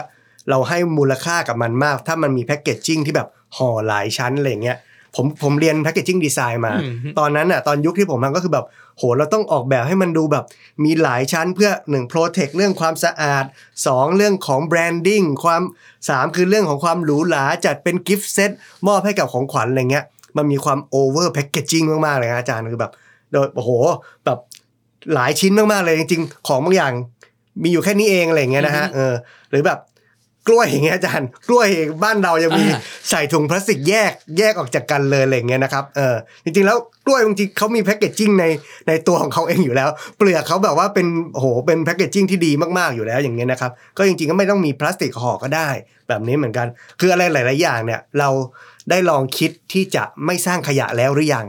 [0.50, 4.78] เราให้มูลค่ากับมันมาก ถ้ามันมีแพคเกจจิ้งที่แบบห่อหลายชั้นอะไรอย่างเงี้ย
[5.16, 10.44] ผมผมเรียน packaging design มาอืมตอนนั้นอะตอนยุคที่ผมทำก็คือแบบโหเราต้องออกแบบให้มันดูแบบ
[10.84, 13.44] มีหลายชั้นเพื่อหนึ่ง protect เรื่องความสะอาด
[13.86, 15.62] สองเรื่องของ branding ความ
[16.08, 18.50] สามคือเรื่องของความหรูหราจัดเป็น gift set
[18.88, 20.04] มอบให้กับของขวัญอะไรเงี้ย
[20.36, 22.92] มันมีความโอเวอร์แพ c เกจจิ้งมากๆเลยนะอาจารย์คือแบบ
[23.32, 23.70] โดยโอ้โห
[24.24, 24.38] แบบ
[25.14, 26.92] หลายชิ้นมากๆเลยจริงๆ ของบางอย่าง
[27.62, 29.12] มีอยู่แค่นี้เองอะไรอย่างเงี้ยนะฮะเออ
[29.50, 29.78] หรือแบบ
[30.50, 31.68] กล้วยอย่างเงี้ยอาจารย์ กล้วย
[32.04, 38.44] บ้านเรายังมีอ่าใส่ถุงพลาสติกแยกแยกออกจากกันเลยอะไรอย่างเงี้ยนะครับเออจริงๆแล้วกล้วยจริงๆเขามีแพ c เกจจิ้งใน
[38.88, 45.68] ในตัวของเขาเองอยู่แล้ว เปลือกเขาแบบว่าเป็นโอ้โหเป็นแพ c เกจจิ้งที่ดีมากๆอยู่แล้วอย่างเงี้ยนะครับก็จริงๆก็ไม่ต้องมีพลาสติกห่อก็ได้
[46.08, 46.66] แบบนี้เหมือนกัน
[47.00, 48.28] คืออะไรหลาย ๆ อย่างเนี่ยเรา
[48.90, 51.46] ได้ลองคิดที่จะไม่สร้างขยะแล้วหรือยัง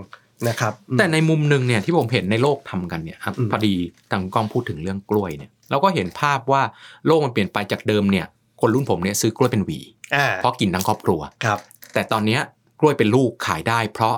[0.50, 3.74] นะครับอืมแต่ในมุมหนึ่งเนี่ยที่ผมเห็นในโลกทำกันเนี่ยครับอืมพอดี
[4.12, 6.62] ทางก้องพูดถึงเรื่องกล้วยเนี่ยเราก็เห็นภาพว่า
[7.06, 8.26] โลกมันเปลี่ยนไปจากเดิมเนี่ย
[8.62, 9.80] คนรุ่นผมเนี่ยซื้อกล้วยเป็นหวี
[10.16, 11.60] อ่าเพราะกินทั้งครอบครัวครับ
[11.94, 12.42] แต่ตอนเนี้ย
[12.80, 14.16] กล้วยเป็นลูกขายได้ เพราะ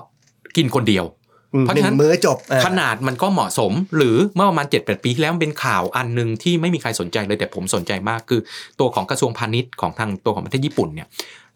[0.58, 1.06] กินคนเดียว
[1.54, 8.42] อืมเพราะฉะนั้นหนึ่งมื้อจบอ่ขนาดมันก็เหมาะสม หรือเมื่อประมาณ7จ็ดปีที่แล้วมันเป็นข่าวอันหนึ่งที่ไม่มีใครสนใจเลยแต่ผมสนใจมากคือ
[8.80, 11.08] ตัวของกระทรวงพาณิชย์ของทางตัวของประเทศญี่ปุ่นเนี่ย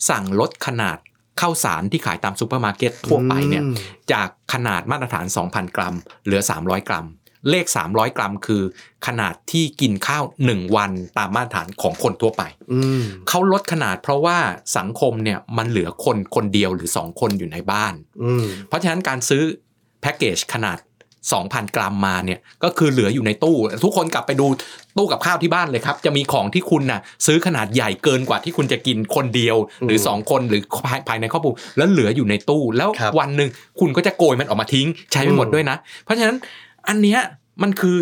[0.10, 0.97] สั่งลดขนาด
[1.41, 3.76] ข้าวสารที่ขายตามซูเปอร์มาร์เก็ตทั่วไปเนี่ยอืม
[4.12, 5.95] จากขนาดมาตรฐาน 2,000 กรัม
[6.26, 7.06] เหลือ 300 กรัม
[7.50, 8.63] เลข 300 กรัมคือ
[9.08, 14.38] ขนาดที่กินข้าว 1 วันตามมาตรฐานของคนทั่วไปอืมเขาลดขนาดเพราะว่า
[14.78, 19.43] สังคมเนี่ยมันเหลือคนคนเดียวหรือ 2 คนอยู่ในบ้านอืมเพราะฉะนั้นการซื้อ
[20.02, 20.78] แพ็กเกจขนาด
[21.32, 24.45] 2,000 กรัมมาเนี่ยก็คือเหลืออยู่ในตู้ ทุกคนกลับไปดู
[24.97, 36.38] ตู้กับข้าวที่บ้านเลยครับ จะมีของที่คุณน่ะซื้อขนาดใหญ่เกินกว่าที่คุณจะกินคนเดียว หรือ 2 คนหรือภายภายในครอบครัวแล้วเหลืออยู่ในตู้ แล้วครับวันหนึ่งคุณก็จะโกยมันออกมาทิ้งใช้ไม่หมดอืมด้วยนะ เพราะฉะนั้น
[36.88, 37.19] อันเนี้ย
[37.62, 37.97] มันคือ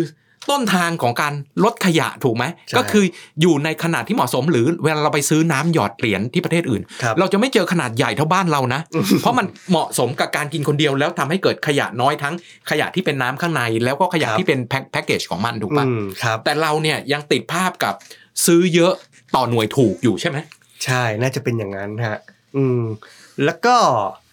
[0.50, 3.04] ต้นทางของการลดขยะถูกไหมใช่ก็คือ
[3.40, 8.80] อยู่ในขนาดที่เหมาะสม หรือเวลาเราไปซื้อน้ำหยอดเหรียญที่ประเทศอื่นครับเราจะไม่เจอขนาดใหญ่เท่าบ้านเรานะ
[9.20, 12.34] เพราะมันเหมาะสมกับการกินคนเดียวแล้วทำให้เกิดขยะน้อยทั้ง
[12.70, 17.94] ขยะที่เป็นน้ำข้างใน แล้วก็ขยะครับที่เป็นแพ็คแพ็กเกจของมันถูกปะอืมครับแต่เราเนี่ยยังติดภาพกับ
[18.46, 18.92] ซื้อเยอะ
[19.34, 20.38] ต่อหน่วยถูกอยู่ใช่ไหม
[20.84, 22.18] ใช่น่าจะเป็นอย่างนั้นฮะ
[22.56, 22.82] อืม
[23.44, 23.76] แล้วก็
[24.24, 24.25] เ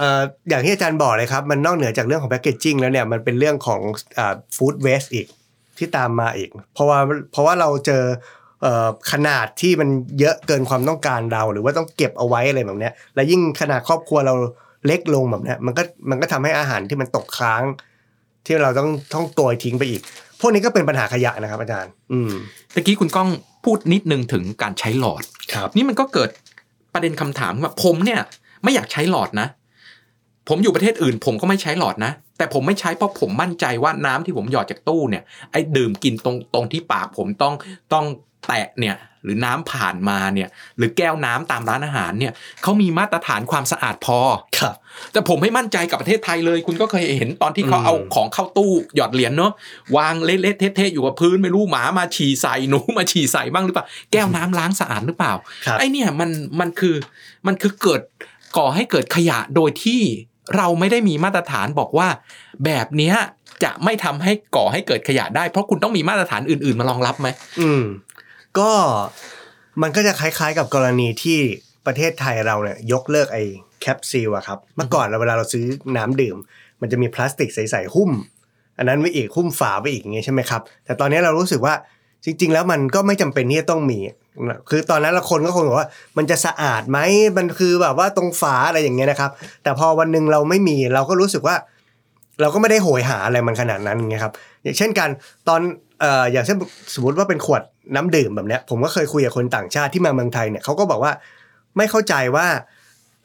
[0.00, 3.80] อ่ออย่างที่อาจารย์บอกเลยครับ มันนอกเหนือจากเรื่องของแพ c เกจจิ้งแล้วเนี่ยมันเป็นเรื่องของ
[4.18, 5.26] อ่าฟู้ดเวสต์อีก
[5.78, 6.98] ที่ตามมาอีก เพราะว่า
[7.32, 8.04] เพราะว่าเราเจอ
[8.62, 9.88] เอ่อขนาดที่มัน
[10.20, 14.34] เยอะเกินความต้องการเรา หรือว่าต้องเก็บเอาไว้อะไรแบบเนี้ยและยิ่งขนาดครอบครัวเรา
[14.86, 17.62] เล็กลงแบบเนี้ยมันก็มันก็ทำให้อาหารที่มันตกค้าง
[18.46, 20.02] ที่เราต้องต้องโกยทิ้งไปอีก
[20.40, 22.32] พวกนี้ก็เป็นปัญหาขยะนะครับ อาจารย์ อืม
[22.74, 23.28] ตะกี้คุณก้อง
[23.64, 25.22] พูดนิดนึงถึงการใช้หลอด
[25.54, 26.30] ครับ นี่มันก็เกิด
[26.94, 28.20] ประเด็นคำถามว่าผมเนี่ย
[28.62, 29.48] ไม่อยากใช้หลอดนะ
[30.48, 37.54] ผมอยู่ประเทศอื่น ผมก็ไม่ใช้หลอดนะ แต่ผมไม่ใช้เพราะผมมั่นใจว่าน้ำที่ผมหยอดจากตู้เนี่ยไอ้ดื่มกินตรงตรงที่ปากผมต้อง
[37.92, 38.06] ต้อง
[38.48, 42.32] แตะเนี่ยหรือน้ำผ่านมาเนี่ยหรือแก้วน้ำตามร้านอาหารเนี่ย
[42.62, 44.18] เขามีมาตรฐานความสะอาดพอ
[44.58, 44.74] ครับ
[45.12, 49.52] แต่ผมไม่มั่นใจกับประเทศไทยเลย คุณก็เคยเห็นตอนที่เขาอืมเอาของเข้าตู้หยอดเหรียญเนาะ
[49.96, 55.32] วางเละๆเทะๆอยู่กับพื้นไม่รู้หมามาฉี่ใส่หนูมาฉี่ใส่บ้างหรือเปล่า แก้วน้ำล้างสะอาดหรือเปล่า
[55.66, 56.30] ครับไอเนี่ยมัน
[56.60, 56.94] มันคือ
[57.46, 58.00] มันคือเกิด
[58.56, 60.00] ก่อให้เกิดขยะโดยที่
[60.56, 62.08] เราไม่ได้มีมาตรฐานบอกว่า
[62.64, 63.16] แบบเนี้ย
[63.64, 67.28] จะไม่ทำให้ก่อให้เกิดขยะได้ เพราะคุณต้องมีมาตรฐานอื่น ๆ มารองรับไหม
[67.60, 67.84] อืม
[68.58, 68.70] ก็
[69.82, 71.38] มันก็จะคล้ายๆ กับกรณีที่
[71.86, 73.44] ประเทศไทยเราเนี่ยยกเลิกไอ้
[73.80, 75.64] แคปซีลอะครับ เมื่อก่อนเราเวลาเราซื้อ
[75.96, 76.36] น้ำดื่ม
[76.80, 78.10] มันจะมีพลาสติกใสๆหุ้ม
[78.78, 81.74] อันนั้นไว้อีกหุ้มฝาไว้อีกอย่างเงี้ยใช่ไหมครับ แต่ตอนนี้เรารู้สึกว่า
[82.24, 83.98] จริง ๆ แล้วมันก็ไม่จำเป็นที่จะต้องมี
[84.70, 86.98] คือตอนนั้นเราคนก็คงบอกว่า มันจะสะอาดไหม
[87.36, 89.30] มันคือแบบว่าตรงฝาอะไรอย่างเงี้ยนะครับ
[89.62, 91.56] แต่พอวันหนึ่งเราไม่มีเราก็รู้สึกว่า
[92.40, 95.10] เราก็ไม่ได้โหยหาอะไรมันขนาดนั้นอย่างครับ อย่างเช่นการ
[95.48, 95.60] ตอน
[96.00, 96.56] เอ่ออย่างเช่น
[96.94, 97.62] สมมติว่าเป็นขวด
[97.94, 101.12] น้ำดื่มแบบเนี้ยผมก็เคยคุยกับคนต่างชาติที่มาเมืองไทยเนี่ยเขาก็บอกว่า
[101.76, 102.46] ไม่เข้าใจว่า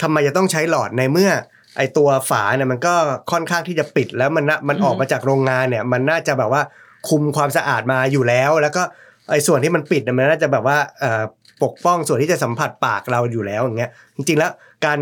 [0.02, 1.32] ทำไมจะต้องใช้หลอดในเมื่อ
[1.78, 2.93] ไอตัวฝาเนี่ยมันก็
[3.32, 6.62] ค่อนข้างที่จะปิดแล้วมันน่ะมันออกมาจากโรงงานเนี่ย มันน่าจะแบบว่า
[7.10, 8.84] คุมความสะอาดมาอยู่แล้ว แล้วก็
[9.29, 11.23] ไอส่วนที่มันปิดเนี่ยมันน่าจะแบบว่าเอ่อ
[11.63, 14.51] ปกป้องส่วนที่จะสัมผัสปากเราอยู่แล้วอย่างเงี้ย จริง ๆ แล้ว
[14.86, 14.99] การ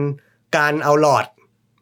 [0.57, 1.25] การเอาหลอด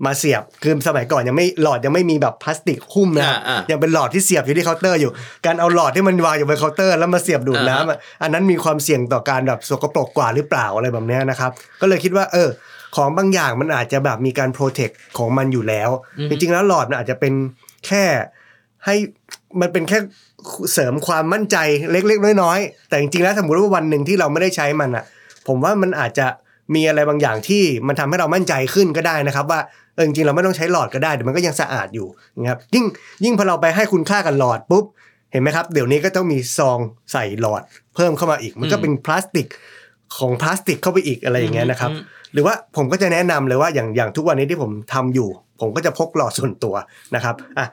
[0.06, 5.12] มาเสียบคือสมัยก่อนยังไม่หลอดยังไม่มีแบบพลาสติกหุ้มนะอ่าอ่ายังเป็นหลอดที่เสียบอยู่ที่เคาน์เตอร์อยู่
[5.46, 12.50] การเอาหลอดที่มันวางอยู่บนเคาน์เตอร์แล้วมาเสียบดูดน้ำอะอันนั้นมีความเสี่ยงต่อการแบบสกปรกกว่าหรือเปล่าอะไรแบบเนี้ยนะครับก็เลยคิดว่า เออ
[12.96, 17.34] ของบางอย่างมันอาจจะแบบมีการโปรเทคของมันอยู่แล้วอือฮึจริงๆแล้วหลอดมันอาจจะเป็น
[17.88, 18.04] แค่
[18.86, 18.96] ให้
[19.62, 20.00] มันเป็นแค่
[20.74, 21.58] เสริมความมั่นใจ
[21.92, 25.04] เล็ก ๆ น้อยๆแต่จริงๆแล้วสมมติว่าวันหนึ่งที่เราไม่ได้ใช้มันอะ
[25.48, 26.28] ผมว่ามันอาจจะ
[26.76, 29.60] มีอะไรบางอย่างที่มันทำให้เรามั่นใจขึ้นก็ได้นะครับ ว่า
[29.94, 32.08] เออจริงๆเราไม่ต้องใช้หลอดก็ได้แต่มันก็ยังสะอาดอยู่
[32.42, 32.86] นะครับยิ่ง
[33.24, 34.86] ยิ่งพอเราไปให้คุณค่ากับหลอดปุ๊บ
[35.32, 36.80] เห็นไหมครับ เดี๋ยวนี้ก็ต้องมีซอง
[37.12, 37.62] ใส่หลอด
[37.96, 39.48] เพิ่มเข้ามาอีก มันก็เป็นพลาสติก
[40.18, 41.92] ของพลาสติกเข้าไปอีกอะไรอย่างเงี้ยนะครับ
[42.34, 45.30] หรือว่าผมก็จะแนะนำเลยว่าอย่างอย่างทุกวันนี้ที่ผมทำอยู่
[45.62, 46.76] ผมก็จะพกหลอดส่วนตัว
[47.16, 47.68] นะครับอะเอ่อ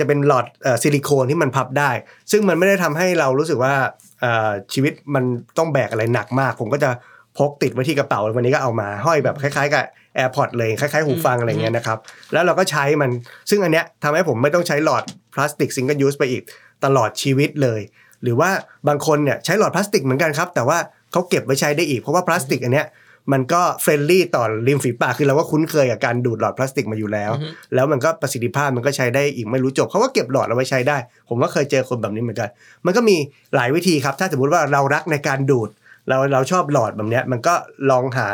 [0.00, 1.90] จะเป็นหลอดเอ่อซิลิโคนที่มันพับได้
[2.30, 3.74] ซึ่งมันไม่ได้ทำให้เรารู้สึกว่า
[4.20, 5.24] เอ่อชีวิตมัน
[5.58, 6.90] ต้องแบกอะไรหนักมาก ผมก็จะ
[7.38, 9.84] พกติดไว้ที่กระเป๋าวันนี้ก็เอามาห้อยแบบคล้ายๆกับ
[10.18, 11.98] AirPods เลยคล้ายๆหูฟังอะไรเงี้ยนะครับ
[12.32, 13.10] แล้วเราก็ใช้มัน
[13.50, 15.02] ซึ่งอันเนี้ยทำให้ผมไม่ต้องใช้หลอด
[15.34, 16.42] พลาสติก single use ไปอีก
[16.84, 17.80] ตลอดชีวิตเลย
[18.22, 18.50] หรือว่า
[18.88, 20.78] บางคนเนี่ยใช้หลอดพลาสติกเหมือนกันครับ แต่ว่า
[21.12, 22.86] เขาเก็บไว้ใช้ได้อีกเพราะว่าพลาสติกอันเนี้ย
[23.32, 30.96] มันก็ friendly ต่อริมฝีปากคือเราก็คุ้นเคยกับการดูดหลอดพลาสติกมาอยู่แล้วอือฮึแล้วมันก็ประสิทธิภาพมันก็ใช้ได้อีกไม่รู้จบเขาก็เก็บหลอดเอาไว้ใช้ได้
[31.28, 32.50] ผมก็เคยเจอคนแบบนี้เหมือนกัน
[32.86, 33.16] มันก็มี
[33.54, 35.68] หลายวิธีครับ ถ้าสมมติว่าเรารักในการดูด
[36.08, 37.54] เราเราชอบหลอดแบบเนี้ยมันก็
[37.90, 38.30] ลองหา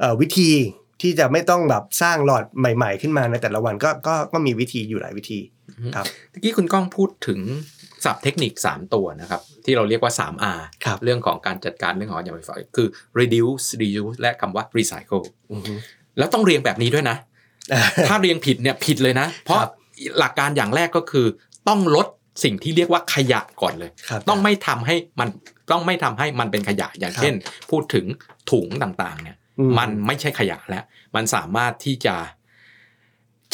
[0.00, 0.50] เอ่อวิธี
[1.02, 5.38] ที่จะไม่ต้องแบบสร้างหลอดใหม่ ๆ ขึ้นมาในแต่ละวันก็ก็ก็มีวิธีอยู่หลายวิธี
[5.96, 7.40] ครับตะกี้คุณก้องพูดถึง
[8.04, 15.72] ศัพท์เทคนิค 3 ตัวนะครับ ที่เราเรียกว่า 3R ครับเรื่องของการจัดการเรื่องของขยะไฟฟ้าคือ reduce reuse และคำว่า recycle อือฮึ
[16.18, 17.16] แล้วต้องเรียงแบบนี้ด้วยนะ
[18.08, 19.70] ถ้าเรียงผิดเนี่ยผิดเลยนะ เพราะครับ
[20.18, 21.26] หลักการอย่างแรกก็คือ
[21.68, 22.06] ต้องลด
[22.44, 25.28] สิ่งที่เรียกว่าขยะก่อนเลยครับต้องไม่ทำให้มัน
[25.72, 27.34] ต้องไม่ทำให้มันเป็นขยะอย่างครับเช่น
[27.70, 28.06] พูดถึง
[28.50, 30.84] ถุงต่างๆ เนี่ยอืมมันไม่ใช่ขยะแล้ว
[31.16, 32.16] มันสามารถที่จะ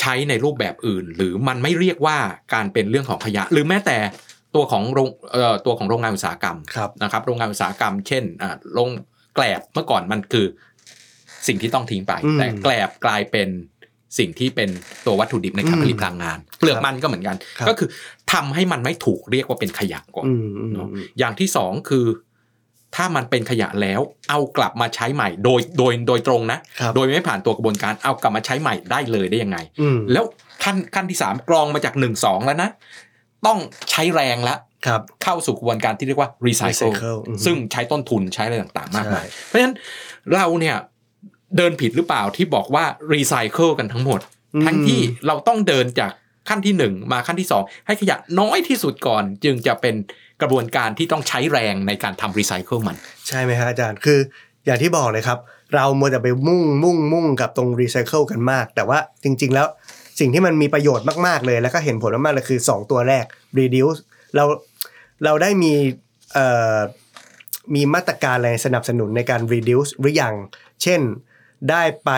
[0.00, 2.18] ใช้ในรูปแบบอื่น หรือมันไม่เรียกว่า
[2.54, 3.96] การเป็นเรื่องของขยะ หรือแม้แต่
[4.54, 8.90] ตัวของโรงเอ่อตัวของโรงงานอุตสาหกรรมครับนะครับ โรงงานอุตสาหกรรม เช่นอ่าโรง
[9.34, 10.46] แกลบเมื่อก่อนมันคือ
[11.46, 13.48] สิ่งที่ต้องทิ้งไปอืมแต่แกลบกลายเป็น
[14.18, 14.70] สิ่งที่เป็น
[15.06, 17.88] ตัววัตถุดิบในการอืมผลิตพลังงาน เปลือกมันก็เหมือนกันครับก็คือ
[18.32, 22.06] ทำให้มันไม่ถูกเรียกว่าเป็นขยะก่อนอืมอืมเนอะอืมอย่างที่สองคือ
[22.96, 30.24] ถ้ามันเป็นขยะแล้ว เอากลับมาใช้ใหม่ โดยโดยโดยตรงนะครับโดยไม่ผ่านตัวกระบวนการเอากลับมาใช้ใหม่ได้เลยได้ยังไงอืมแล้ว
[30.64, 32.70] ขั้นขั้นที่สามกรองมาจากหนึ่งสองแล้วนะ
[33.46, 33.58] ต้อง
[33.90, 39.74] ใช้แรงแล้วครับเข้าสู่กระบวนการที่เรียกว่ารีไซเคิล recycle อือฮึซึ่งใช้ต้นทุนใช้อะไรต่างๆ มากมายใช่เพราะฉะนั้น
[40.34, 40.76] เราเนี่ย
[41.56, 44.20] เดินผิดหรือเปล่าที่บอกว่ารีไซเคิลกันทั้งหมด
[44.54, 46.10] อืมทั้งที่เราต้องเดินจาก
[46.48, 49.94] ขั้นที่หนึ่งมาขั้นที่สองให้ขยะน้อยที่สุดก่อน จึงจะเป็น
[50.42, 52.96] กระบวนการที่ต้องใช้แรงในการทำรีไซเคิลมัน
[53.28, 54.18] ใช่ไหมฮะอาจารย์คือ
[54.66, 55.38] อย่างที่บอกเลยครับ
[55.74, 59.66] เรามัวแต่ไปมุ่งมุ่งมุ่งกับตรงรีไซเคิลกันมาก แต่ว่าจริง ๆ แล้ว
[60.18, 63.24] สิ่งที่มันมีประโยชน์มากๆเลย แล้วก็เห็นผลมากๆเลยคือ 2 ตัวแรก
[63.58, 64.00] reduce
[64.34, 64.44] เรา
[65.24, 65.72] เราได้มี
[66.32, 66.46] เอ่
[66.76, 66.78] อ
[67.74, 70.34] มีมาตรการอะไรสนับสนุนในการ reduce หรือยัง
[70.82, 71.00] เช่น
[71.70, 72.10] ได้ไป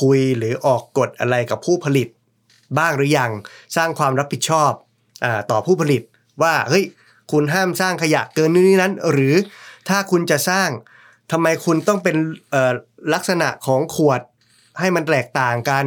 [0.00, 2.08] คุยหรือออกกฎอะไรกับผู้ผลิต
[2.78, 3.30] บ้างหรือยัง
[3.76, 4.72] สร้างความรับผิดชอบ
[5.24, 6.02] อต่อผู้ผลิต
[6.42, 6.84] ว่าเฮ้ย
[7.32, 9.34] คุณห้ามสร้างขยะเกินนี้นั้น หรือ
[9.88, 10.68] ถ้าคุณจะสร้าง
[11.32, 12.16] ทำไมคุณต้องเป็น
[13.14, 14.20] ลักษณะของขวด
[14.78, 15.84] ให้มันแตกต่างกัน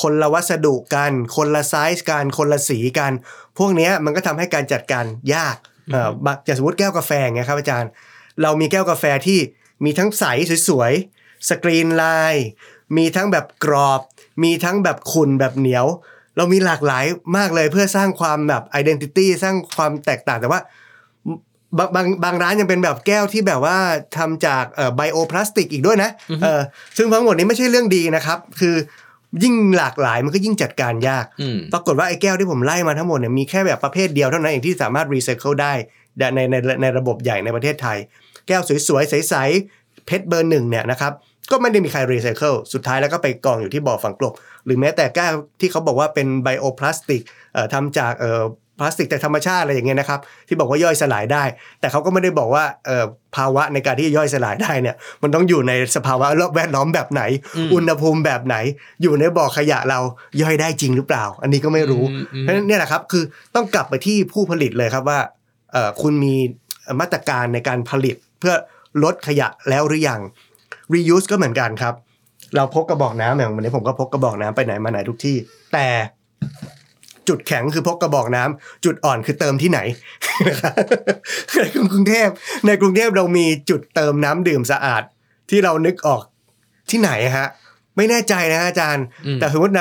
[0.00, 3.12] คนละวัสดุกัน คนละไซส์กัน คนละสีกัน
[3.58, 5.56] พวกเนี้ยมันก็ทำให้การจัดการยาก
[5.92, 7.90] เอ่อบางอย่างสมมติแก้วกาแฟไงครับอาจารย์
[8.42, 9.38] เรามีแก้วกาแฟที่
[9.84, 10.24] มีทั้งใส
[10.68, 12.34] สวยๆ สกรีนลาย
[12.96, 14.00] มีทั้งแบบกรอบ
[14.44, 15.86] มีทั้งแบบขุ่นแบบเหนียว
[16.36, 17.04] เรามีหลากหลาย
[17.36, 20.60] มากเลยเพื่อสร้างความแบบ identity สร้างความแตกต่างแต่ว่า
[21.78, 23.76] บางบางบางร้านยังเป็นแบบแก้วที่แบบว่า
[24.16, 26.10] ทำจากเอ่อไบโอพลาสติกอีกด้วยนะ
[26.42, 26.60] เออ
[26.96, 28.74] ซึ่งทั้งหมดนี้ไม่ใช่เรื่องดีนะครับ คือ
[29.42, 35.72] ยิ่งหลากหลายมันก็ยิ่งจัดการยากอืมปรากฏว่าไอ้แก้วที่ผมไล่มาทั้งหมดเนี่ยมีแค่แบบประเภทเดียวเท่านั้นเองที่สามารถรีไซเคิลได้
[36.34, 37.98] ในในในระบบใหญ่ในประเทศไทย
[38.48, 41.12] แก้วสวยๆ ใสๆ PET เบอร์หนึ่งเนี่ยนะครับ
[41.50, 44.32] ก็ไม่ได้มีใครรีไซเคิลสุดท้ายแล้วก็ไปกองอยู่ที่บ่อฝังกลบ
[44.64, 47.22] หรือแม้แต่แก้วที่เขาบอกว่าเป็น bioplastic
[47.54, 48.42] เอ่อทำจากเอ่อ
[48.78, 51.44] พลาสติกจากธรรมชาติอะไรอย่างเงี้ยนะครับ ที่บอกว่าย่อยสลายได้
[51.80, 53.04] แต่เขาก็ไม่ได้บอกว่าเอ่อ
[53.36, 57.22] ภาวะในการที่จะย่อยสลายได้เนี่ย มันต้องอยู่ในสภาวะแวดล้อมแบบไหน
[57.56, 58.56] อืมอุณหภูมิแบบไหน
[59.02, 60.00] อยู่ในบ่อขยะเรา
[60.42, 65.20] ย่อยได้จริงหรือเปล่า อันนี้ก็ไม่รู้อืมอืมเพราะฉะนั้นเนี่ยแหละครับคือต้องกลับไปที่ผู้ผลิตเลยครับว่า
[65.72, 66.34] เอ่อคุณมี
[67.00, 68.54] มาตรการในการผลิตเพื่อ
[69.04, 70.20] ลดขยะแล้วหรือยัง
[70.94, 71.94] reuse ก็เหมือนกันครับ
[72.56, 75.36] เราพกกระบอกน้ำอย่างวันนี้ผมก็พกกระบอกน้ำไปไหนมาไหนทุกที่
[75.72, 75.86] แต่
[77.28, 79.80] จุดแข็งคือพกกระบอกน้ำจุดอ่อนคือเติมที่ไหน
[81.56, 82.28] ในกรุงเทพ
[82.66, 85.02] ในกรุงเทพเรามีจุดเติมน้ำดื่มสะอาด
[85.50, 86.22] ที่เรานึกออก
[86.90, 87.48] ที่ไหนฮะ
[87.96, 89.78] ไม่แน่ใจนะฮะอาจารย์อืมแต่สมมติใน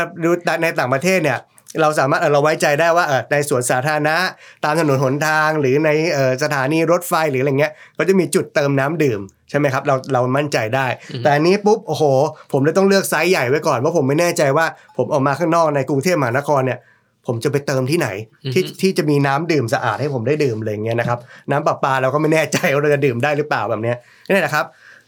[0.63, 1.39] ในต่างประเทศเนี่ย
[1.81, 4.15] เราสามารถเอ่อเราไว้ใจได้ว่าเออในสวนสาธารณะ
[4.63, 10.87] ตามถนนหนทางหรือในเอ่อสถานีรถไฟหรืออะไรเงี้ยก็จะมีจุดเติมน้ำดื่มใช่ไหมครับเราเรามั่นใจได้
[11.23, 12.03] แต่อันนี้ปุ๊บโอ้โห
[12.51, 14.65] ผมเลยต้องเลือกไซส์ใหญ่ไว้ก่อนเพราะผมไม่แน่ใจว่า
[14.97, 16.79] ผมออกมาข้างนอกในกรุงเทพมหานครเนี่ย
[17.27, 18.07] ผมจะไปเติมที่ไหน
[18.53, 21.19] ที่ที่จะมีน้ำดื่มสะอาดให้ผมได้ดื่มอะไรอย่างเงี้ยนะครับ
[21.51, 24.65] น้ำประปาเราก็ไม่แน่ใจว่าเราจะดื่มได้หรือเปล่าแบบเนี้ยนี่แหละครับ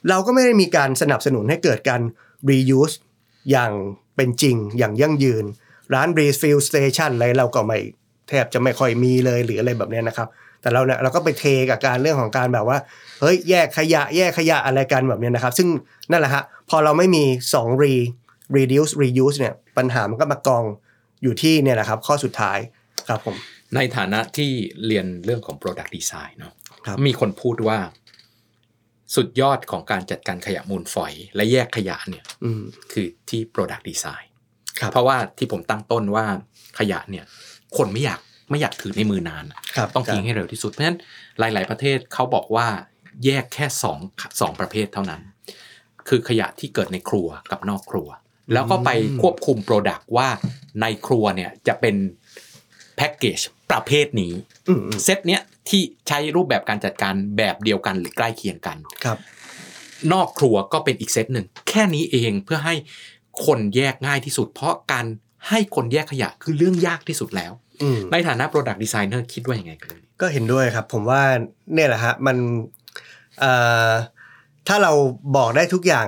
[0.10, 2.02] เราก็ไม่ได้มีการสนับสนุนให้เกิดการ
[2.50, 2.96] reuse
[3.52, 3.72] อย่าง
[4.16, 5.46] เป็นจริงอย่างยั่งยืน
[5.94, 7.80] ร้าน refill station อะไรเราก็ไม่
[8.30, 10.28] แทบจะไม่ค่อยมีเลยหรืออะไรแบบเนี้ยนะครับ
[10.62, 12.78] แต่เราเนี่ยเราก็ไปเทกับการเรื่องของการแบบว่า
[13.22, 15.68] เฮ้ยแยกขยะแยกขยะอะไรกันแบบเนี้ยนะครับ ซึ่ง
[16.12, 17.94] นั่นแหละฮะพอเราไม่มี2 re
[18.56, 20.66] reduce reuse เนี่ยปัญหามันก็มากอง
[21.24, 22.58] อยู่ที่เนี่ยแหละครับ ข้อสุดท้าย
[23.10, 23.36] ครับผม
[23.76, 24.52] ในฐานะที่
[24.86, 26.54] เรียนเรื่องของ Product Design เนาะ
[26.86, 27.80] ครับมีคนพูดว่า
[29.16, 34.26] สุดยอดของการจัดการขยะมูลฝอย และแยกขยะเนี่ยอืมคือที่ Product Design
[34.80, 36.26] ครับเพราะว่าที่ผมตั้งต้นว่า
[36.80, 37.26] ขยะเนี่ย
[37.78, 40.98] คนไม่อยากไม่อยากถือในมือนานอะครับต้องทิ้งให้เร็วที่สุดเพราะฉะนั้น
[41.40, 42.68] หลาย ๆ ประเทศเขาบอกว่า
[43.26, 43.98] แยกแค่สอง
[44.42, 45.22] สองประเภทเท่านั้น
[46.08, 48.10] คือขยะที่เกิดในครัวกับนอกครัว
[48.54, 48.90] แล้วก็ไป
[49.22, 50.30] ควบคุมโปรดักต์ว่า
[50.82, 51.96] ในครัวเนี่ยจะเป็น
[52.96, 53.40] แพ็กเกจ
[53.72, 54.34] ประเภทนี้
[54.68, 59.18] อืมอืมเซตเนี้ยที่ใช้รูปแบบการจัดการแบบเดียวกันหรือใกล้เคียงกันครับ
[60.14, 62.76] นอกครัวก็เป็นอีกเซตหนึ่งแค่นี้เองเพื่อให้
[63.46, 65.06] คนแยกง่ายที่สุด เพราะการ
[65.50, 67.52] ให้คนแยกขยะคือเรื่องยากที่สุดแล้ว
[67.84, 71.22] อืมในฐานะ Product Designer คิดว่ายังไงกันก็เห็นด้วยครับ ผมว่า
[71.74, 72.38] เนี่ยแหละฮะมัน
[73.40, 73.54] เอ่
[73.90, 73.92] อ
[74.68, 74.94] ถ้าเรา
[75.38, 76.08] บอกได้ทุกอย่าง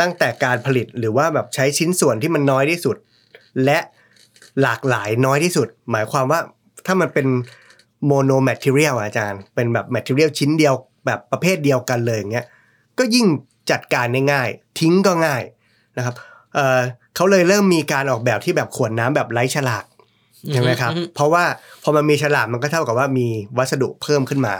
[0.00, 2.96] ตั้งแต่การผลิตหรือว่าแบบใช้ชิ้นส่วนที่มันน้อยที่สุด
[3.64, 3.78] และ
[4.62, 6.40] หลากหลายน้อยที่สุด หมายความว่า
[6.86, 7.26] ถ้ามันเป็น
[8.06, 10.74] mono material อาจารย์ เป็นแบบ material ชิ้นเดียว
[11.06, 12.46] แบบประเภทเดียวกันเลยอย่างเงี้ย
[12.98, 13.26] ก็ยิ่ง
[13.70, 14.48] จัดการได้ง่าย
[14.80, 15.42] ทิ้งก็ง่าย
[15.96, 16.14] นะครับ
[16.54, 16.80] เอ่อ
[17.16, 19.84] เขาเลยเริ่มมีการออกแบบที่แบบขวดน้ำแบบไร้ฉลาก
[20.52, 21.44] ใช่ไหมครับอืมเพราะว่า
[21.82, 23.26] พอมันมีฉลากมันก็เท่ากับว่ามี
[23.58, 24.54] วัสดุเพิ่มขึ้นมา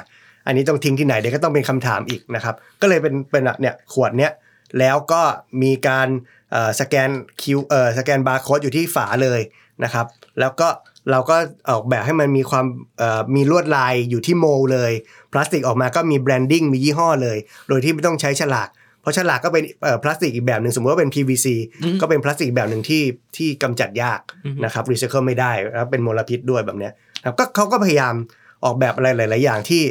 [0.46, 4.32] อันนี้ต้องทิ้งที่ไหนเดี๋ยวก็ต้องเป็นคำถามอีกนะครับ ก็เลยเป็นเป็นเนี่ยขวดเนี้ย
[4.78, 5.22] แล้วก็
[5.62, 6.08] มีการ
[6.52, 7.10] เอ่อสแกน
[7.42, 9.40] Q เอ่อสแกนบาร์โค้ดอยู่ที่ฝาเลย
[9.84, 10.06] นะครับ
[10.40, 10.68] แล้วก็
[11.10, 11.36] เราก็
[11.70, 12.66] ออกแบบให้มันมีความ
[12.98, 14.92] เอ่อมีลวดลายอยู่ที่โมเลย
[15.32, 17.38] พลาสติกออกมาก็มี branding มียี่ห้อเลย
[17.68, 18.68] โดยที่ไม่ต้องใช้ฉลาก
[19.02, 21.46] เพราะฉลากก็เป็นเอ่อพลาสติกอีกแบบหนึ่งสมมติว่าเป็น PVC
[21.82, 23.02] อืมก็เป็นพลาสติกแบบหนึ่งที่
[23.36, 28.14] ที่กำจัดยากอืมนะครับรีไซเคิลไม่ได้แล้วเป็นมลพิษด้วยแบบเนี้ยนะครับก็เขาก็พยายาม
[28.64, 29.82] ออกแบบอะไรหลาย ๆ อย่างที่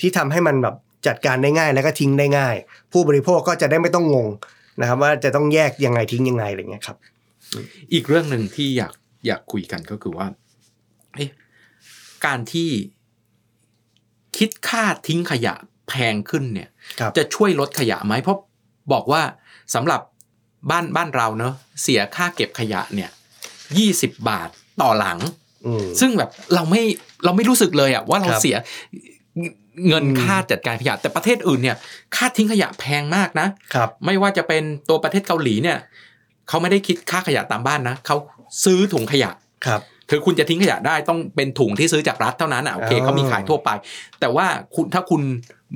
[0.00, 0.76] ที่ทำให้มันแบบ
[1.06, 2.56] จัดการได้ง่ายแล้วก็ทิ้งได้ง่าย
[2.92, 4.28] ผู้บริโภคก็จะได้ไม่ต้องงง
[4.80, 6.96] นะครับ ว่าจะต้องแยกยังไงทิ้งยังไงอะไรเงี้ยครับ
[7.92, 8.92] อีกเรื่องหนึ่งที่อยาก
[9.26, 10.26] อยากคุยกันก็คือว่า
[11.14, 11.30] เอ๊ะ
[12.24, 12.70] การที่
[14.38, 15.54] คิดค่าทิ้งขยะ
[15.88, 16.68] แพงขึ้นเนี่ย
[17.00, 18.38] ครับจะช่วยลดขยะไหมเพราะ
[18.92, 19.22] บอกว่า
[19.74, 20.00] สำหรับ
[20.70, 23.10] บ้านบ้านเราเนอะเสียค่าเก็บขยะเนี่ย
[23.78, 24.48] ยี่สิบบาท
[24.82, 25.18] ต่อหลัง
[25.66, 26.82] อืมซึ่งแบบเราไม่
[27.24, 28.56] เราไม่รู้สึกเลยอะว่าเราครับเสีย
[29.88, 31.76] เงินอืมค่าจัดการขยะ แต่ประเทศอื่นเนี่ย
[32.16, 35.78] ค่าทิ้งขยะแพงมากนะครับ ไม่ว่าจะเป็นตัวประเทศเกาหลีเนี่ย
[36.48, 38.16] เขาไม่ได้คิดค่าขยะตามบ้านนะเขา
[38.64, 39.30] ซื้อถุงขยะ
[39.66, 43.70] ครับคือคุณจะทิ้งขยะได้ต้องเป็นถุงที่ซื้อจากรัฐเท่านั้นอะโอเคอ๋อเขามีขายทั่วไป
[44.20, 45.22] แต่ว่าคุณถ้าคุณ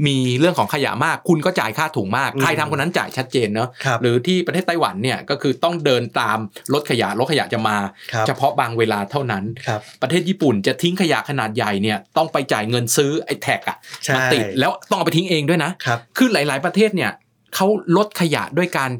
[0.07, 6.39] มีเรื่องของขยะมาก คุณก็จ่ายค่าถุงมากอืมใครทำคนนั้นจ่ายชัดเจนเนอะครับหรือที่ประเทศไต้หวันเนี่ยก็คือต้องเดินตาม
[6.73, 7.77] รถขยะรถขยะจะมา
[8.13, 17.11] ครับเฉพาะบางเวลาเท่านั้นครับประเทศญี่ปุ่นจะทิ้งขยะขนาดใหญ่เนี่ยต้องไปจ่ายเงินซื้อไอ้แท็กอะใช่มาติดแล้วต้องเอาไปทิ้งเองด้วยนะครับคือหลาย ๆประเทศเนี่ย
[17.55, 17.67] เขา
[17.97, 18.91] ลดขยะด้วยการ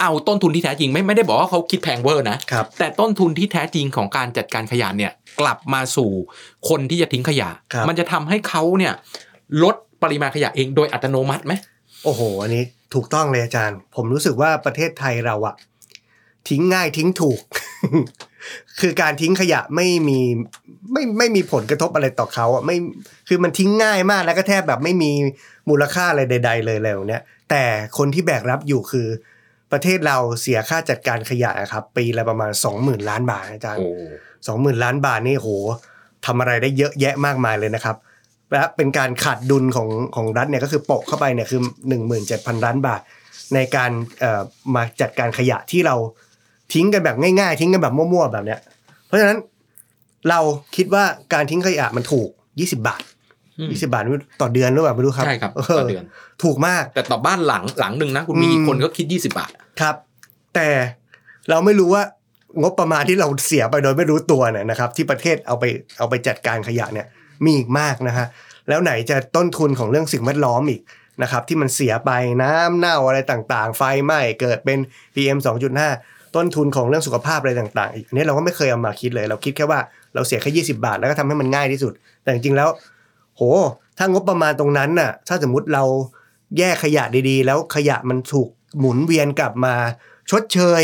[0.00, 6.10] เอาต้นทุนที่แท้จริงไม่ไม่ได้บอกว่าเขาคิดแพงเวอร์นะครับแต่ต้นทุนที่แท้จริงของการจัดการขยะเนี่ยกลับมาสู่
[6.68, 8.94] คนที่จะทิ้งขยะครับมันจะทำให้เขาเนี่ย
[9.62, 11.52] ลด ปริมาณขยะเองโดยอัตโนมัติไหม
[12.04, 15.54] โอ้โห อันนี้ถูกต้องเลยอาจารย์ ผมรู้สึกว่าประเทศไทยเราอะ
[16.48, 17.40] ทิ้งง่ายทิ้งถูก
[18.80, 20.20] คือการทิ้งขยะไม่มี
[20.92, 22.76] ไม่ไม่มีผลกระทบอะไรต่อเขาอะไม่
[23.28, 25.12] คือมันทิ้งง่ายมากแล้วก็แทบแบบไม่มี
[25.68, 27.64] มูลค่าอะไรใด ๆ เลยแล้วเนี้ยแต่
[27.98, 29.08] คนที่แบกรับอยู่คือ
[29.72, 33.90] ประเทศเราเสียค่าจัดการขยะอะครับ ปีละประมาณสองหมื่นล้านบาทอาจารย์โอ้
[34.46, 35.48] สองหมื่นล้านบาทนี่โห
[36.26, 37.96] ทำอะไรได้เยอะแยะมากมายเลยนะครับ
[38.52, 43.00] และเป็นการขาดดุลของของรัฐเนี่ยก็คือโปะเข้าไปเนี่ยคือหนึ่งหมื่นเจ็ดพันล้านบาท
[43.54, 43.90] ในการ
[44.20, 44.42] เอ่อ
[44.74, 45.96] มาจัดการขยะที่เรา
[46.72, 48.60] ทิ้งกันแบบง่ายๆ ทิ้งกันแบบมั่วๆแบบเนี้ย
[49.06, 49.38] เพราะฉะนั้น
[50.28, 50.40] เรา
[50.76, 52.28] คิดว่าการทิ้งขยะมันถูก
[52.60, 53.02] 20 บาท
[53.58, 54.02] อืม20บาท
[54.40, 56.04] ต่อเดือนหรือเปล่าไม่รู้ครับใช่ครับเอต่ออเดือน
[56.42, 59.50] ถูกมาก แต่ต่อบ้านหลังหลังหนึ่งนะคุณมีอืมคนก็คิด20บาท
[59.80, 59.94] ครับ
[60.54, 60.68] แต่
[61.50, 62.02] เราไม่รู้ว่า
[62.62, 65.64] งบประมาณที่เราเสียไปโดยไม่รู้ตัวเนี่ยนะครับ ที่ประเทศเอาไป
[65.98, 67.06] เอาไปจัดการขยะเนี่ย
[67.44, 68.26] มีอีกมากนะฮะ
[68.68, 70.82] แล้วไหนจะต้นทุนของเรื่องสิ่งแวดล้อมอีก
[71.22, 72.10] นะครับที่มันเสียไป
[72.42, 74.78] น้ำเน่าอะไรต่างๆ ไฟไหม้เกิดเป็น
[75.14, 75.38] PM
[75.86, 79.80] 2.5 ต้นทุนของเรื่องสุขภาพอะไรต่างๆ อีกอันนี้เราก็ไม่เคยเอามาคิดเลย เราคิดแค่ว่า
[80.14, 82.68] เราเสียแค่20 บาท แล้วก็ทำให้มันง่ายที่สุด แต่จริงๆแล้ว
[83.36, 83.42] โห
[83.98, 85.84] ถ้างบประมาณตรงนั้นน่ะถ้าสมมุติเรา
[86.58, 89.74] แยกขยะดีๆ แล้วขยะมันถูกหมุนเวียนกลับมา
[90.30, 90.82] ชดเชย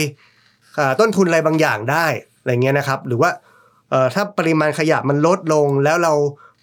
[1.00, 2.06] ต้นทุนอะไรบางอย่างได้
[2.40, 3.30] อะไรเงี้ยนะครับ หรือว่า
[4.14, 6.12] ถ้าปริมาณขยะมันลดลงแล้วเรา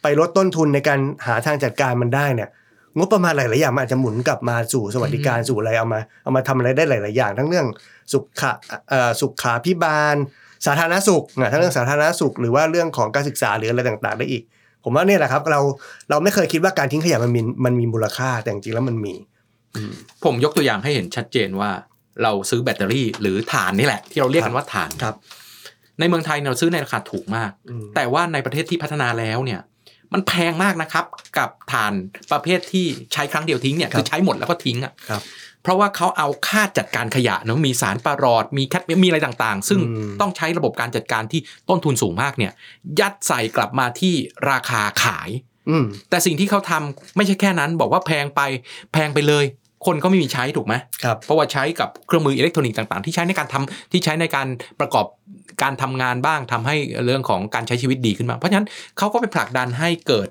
[0.05, 2.49] ไปลดต้นทุนในการหาทางจัดการมันได้เนี่ย
[2.97, 7.67] งบประมาณหลายๆอย่างมันอาจจะหมุนกลับมาสู่สวัสดิการสู่อะไรเอามา เอามาทำอะไรได้หลาย ๆ อย่าง ทั้งเรื่อง
[8.13, 8.51] สุขะ
[8.89, 10.15] เอ่อสุขาพิบาล
[10.65, 14.43] สาธารณสุขอะทั้งเรื่องสาธารณสุข หรือว่าเรื่องของการศึกษาหรืออะไรต่างๆได้อีก
[14.83, 15.59] ผมว่าเนี่ยแหละครับ เรา
[16.09, 19.13] เราไม่เคยคิดว่าการทิ้งขยะมันมีมันมีมูลค่าแต่จริงๆแล้วมันมี
[20.23, 21.69] ผมยกตัวอย่างให้เห็นชัดเจนว่า
[22.23, 25.15] เราซื้อแบตเตอรี่หรือถ่านนี่แหละ ที่เราเรียกกันว่าถ่านครับ
[25.99, 29.59] ในเมืองไทยเราซื้อในราคาถูกมากอืมแต่ว่าในประเทศที่พัฒนาแล้วเนี่ย
[30.15, 31.05] มันแพงมากนะครับ
[31.37, 31.93] กับถ่าน
[32.31, 35.21] ประเภทที่ใช้ครั้งเดียวทิ้งเนี่ยครับคือใช้หมดแล้วก็ทิ้งอะครับ
[35.63, 42.51] เพราะว่าเขาเอาค่าจัดการขยะเนาะมีสารปรารอดมีแคดเมียมมีอะไรต่างๆ ซึ่งอืมต้องใช้ระบบการจัดการที่ต้นทุนสูงมากเนี่ย
[42.99, 44.13] ยัดใส่กลับมาที่
[44.49, 45.29] ราคาขาย
[45.69, 48.41] อืมแต่สิ่งที่เขาทำไม่ใช่แค่นั้น บอกว่าแพงไป
[48.93, 49.45] แพงไปเลย
[49.85, 50.73] คนก็ไม่มีใช้ถูกไหม
[51.03, 54.47] ครับเพราะว่าใช้กับเครื่องมืออิเล็กทรอนิกส์ต่างๆ ที่ใช้ในการทำที่ใช้ในการ
[54.79, 55.05] ประกอบ
[55.63, 56.75] การทำงานบ้างทำให้
[57.05, 58.67] เรื่องของการใช้ชีวิตดีขึ้นมา เพราะฉะนั้น
[58.97, 60.27] เขาก็ไปผลักดันให้เกิด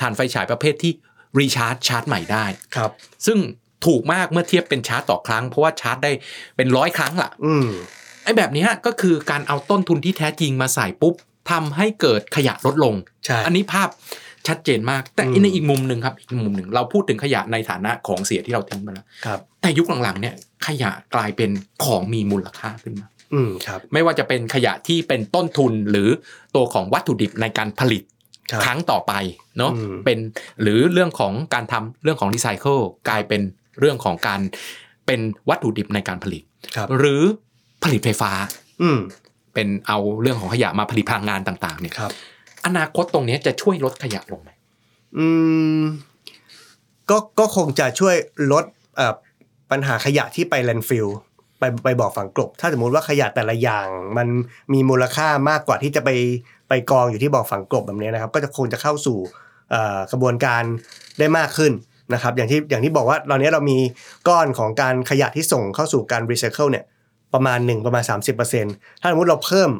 [0.00, 0.92] ถ่านไฟฉายประเภทที่
[1.38, 2.44] รีชาร์จชาร์จใหม่ได้
[2.76, 2.90] ครับ
[3.26, 3.38] ซึ่ง
[3.86, 6.12] ถูกมากเมื่อเทียบเป็นชาร์จต่อครั้ง เพราะว่าชาร์จได้
[6.56, 7.68] เป็นร้อยครั้งล่ะอืม
[8.24, 11.14] ไอ้แบบเนี้ยก็คือการเอาต้นทุนที่แท้จริงมาใส่ปุ๊บ
[11.50, 12.94] ทำให้เกิดขยะลดลง
[13.24, 13.88] ใช่อันนี้ภาพ
[14.48, 20.34] ชัดเจนมาก แต่อืมในอีกมุมหนึ่งครับอีกมุมหนึ่งเราพูดถึงขยะในฐานะของเสียที่เราทิ้งไปแล้วครับแต่ยุคหลังๆเนี่ย
[20.66, 21.50] ขยะกลายเป็น
[21.84, 26.08] ของมีมูลค่าขึ้นมาอืมครับไม่ว่าจะเป็นขยะที่เป็นต้นทุนหรือ
[26.54, 28.02] ตัวของวัตถุดิบในการผลิต
[28.50, 29.12] ครับครั้งต่อไป
[29.58, 30.18] เนาะอืมเป็น
[30.62, 32.78] หรือเรื่องของการทำเรื่องของรีไซเคิล
[33.08, 33.42] กลายเป็น
[33.80, 34.40] เรื่องของการ
[35.06, 36.42] เป็นวัตถุดิบในการผลิต
[36.76, 37.22] ครับหรือ
[37.84, 38.32] ผลิตไฟฟ้า
[38.82, 39.00] อืม
[39.54, 42.12] เป็นเอาเรื่องของขยะมาผลิตพลังงานต่าง ๆ เนี่ยครับ
[42.66, 44.50] อนาคตตรงนี้จะช่วยลดขยะลงไหม
[45.18, 45.26] อื
[45.80, 45.82] ม
[47.10, 48.16] ก็ก็คงจะช่วย
[48.52, 48.64] ลด
[49.70, 51.06] ปัญหาขยะที่ไปแลนฟิล
[51.58, 54.28] ไปไปบอกฝังกลบ ถ้าสมมติว่าขยะแต่ละอย่าง มัน
[54.72, 56.10] มีมูลค่ามากกว่าที่จะไป
[56.68, 59.18] ไปกองอยู่ที่บอกฝังกลบแบบนี้นะครับ ก็จะคงจะเข้าสู่
[60.12, 60.62] กระบวนการ
[61.18, 61.72] ได้มากขึ้น
[62.14, 63.78] นะครับ อย่างที่อย่างที่บอกว่าตอนนี้เรามี
[64.28, 66.84] ก้อนของการขยะที่ส่งเข้าสู่การรีไซเคิลเนี่ย
[67.34, 68.02] ประมาณหนึ่งประมาณ
[68.52, 69.70] 30%ถ้าสมมติเราเพิ่ม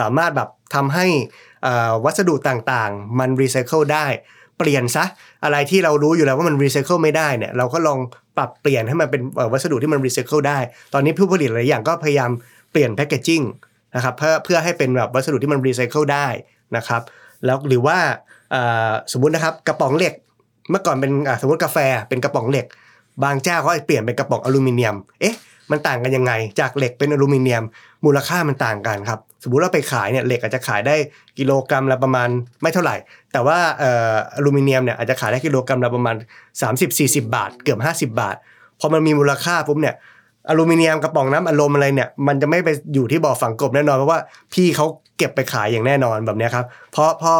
[0.00, 1.06] สามารถแบบทำให้
[2.04, 4.06] วัสดุต่างๆ มันรีไซเคิลได้
[4.58, 5.04] เปลี่ยนซะ
[5.44, 7.98] อะไรที่เรารู้อยู่แล้วว่ามันรีไซเคิลไม่ได้เนี่ยเราก็ลอง
[8.36, 10.58] ปรับเปลี่ยนให้มันเป็นวัสดุที่มันรีไซเคิลได้
[10.94, 12.30] ตอนนี้ผู้ผลิตหลายอย่างก็พยายาม
[12.72, 13.42] เปลี่ยน packaging
[13.96, 16.26] นะครับเพื่อเพื่อให้เป็นแบบวัสดุที่มันรีไซเคิลได้
[16.76, 17.02] นะครับ
[17.44, 17.98] แล้วหรือว่า
[19.12, 20.14] สมมุตินะครับกระป๋องเหล็ก
[20.70, 21.78] เมื่อก่อนเป็นสมมติกาแฟ
[22.08, 22.66] เป็นกระป๋องเหล็ก
[23.24, 25.36] บางเจ้าเขาเปลี่ยนเป็นกระป๋องอลูมิเนียม เอ๊ะ
[25.70, 27.64] มันต่างกันยังไง จากเหล็กเป็นอลูมิเนียม
[28.04, 30.94] มูลค่ามันต่างกันครับ สมมุติเราไปขายเนี่ยเหล็กอาจจะขายได้
[31.38, 32.28] กิโลกรัมละประมาณ
[32.62, 32.96] ไม่เท่าไหร่
[33.32, 33.84] แต่ว่าอ
[34.14, 36.16] อลูมิเนียมเนี่ยอาจจะขายได้กิโลกรัมละประมาณ
[36.74, 37.78] 30-40 บาท เกือบ
[38.12, 38.36] 50 บาท
[38.80, 39.94] พอมันมีมูลค่าปุ๊บเนี่ย
[40.48, 44.20] อลูมิเนียมกระป๋องน้ำอารมณ์อะไรเนี่ยมันจะไม่ไปอยู่ที่บ่อฝังกบแน่นอนเพราะว่า
[44.54, 44.86] พี่เขา
[45.18, 47.32] เก็บไปขายอย่างแน่นอนแบบนี้ครับเพราะพอ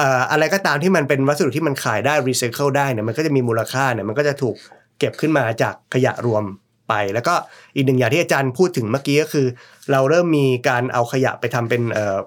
[0.00, 4.54] อออะไรก็ตามที่มันเป็นวัสดุที่มันขายได้รีไซเคิลได้เนี่ยมันก็จะมีมูลค่าเนี่ยมันก็จะถูก
[4.98, 6.44] เก็บขึ้นมาจากขยะรวม
[6.88, 7.34] ไป แล้วก็
[7.74, 9.46] อีกหนึ่งอย่างที่อาจารย์พูดถึงเมื่อกี้ก็คือ
[9.92, 12.18] เราเริ่มมีการเอาขยะไปทำเป็นเอ่อ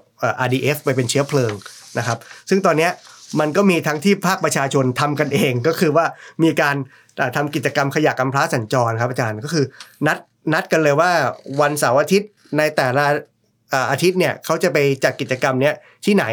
[0.45, 1.53] RDF ไปเป็นเชื้อเพลิง
[1.97, 2.17] นะครับ
[2.49, 2.89] ซึ่งตอนนี้
[3.39, 6.05] มันก็มีทั้งที่ภาคประชาชนทำกันเองก็คือว่า
[6.43, 6.75] มีการ
[7.17, 9.65] เอ่อทำกิจกรรมขยะกำพร้าสัญจรครับอาจารย์ก็คือ
[10.07, 10.17] นัด
[10.53, 11.11] นัดกันเลยว่า
[11.61, 13.05] วันเสาร์อาทิตย์ในแต่ละ
[13.91, 15.73] อาทิตย์เนี่ยเขาจะไปจัดกิจกรรมเนี้ย
[16.05, 16.25] ที่ไหน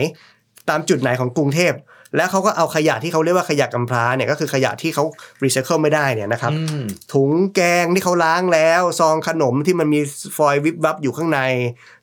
[0.70, 1.72] ตามจุดไหนของกรุงเทพ
[2.16, 5.04] แล้วเขาก็เอาขยะที่เขาเรียกว่าขยะกำพร้าเนี่ยก็คือขยะที่เขา
[5.44, 10.00] รีไซเคิลไม่ได้เนี่ยนะครับอืมถุงแกงที่เขาล้างแล้วซองขนมที่มันมี
[10.36, 11.40] ฟอยล์วิบวับอยู่ข้างใน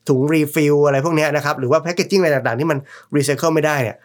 [0.08, 2.78] ถุง refill อะไรพวกเนี้ยนะครับหรือว่า packaging อะไรต่างๆ ที่มัน
[3.16, 3.96] รีไซเคิลไม่ได้เนี่ย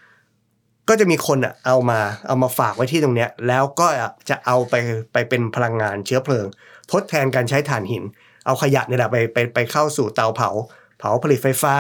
[0.90, 3.88] ก็จะมีคนอะเอามาเอามาฝากไว้ที่ตรงเนี้ยแล้วก็
[4.30, 4.76] จะเอาไป
[5.14, 6.46] ไปเป็นพลังงานเชื้อเพลิง
[6.92, 8.04] ทดแทนการใช้ถ่านหิน
[8.46, 10.50] เอาขยะเนี่ยแหละไปไปไปเข้าสู่เตาเผา
[10.98, 11.76] เผาผลิตไฟฟ้า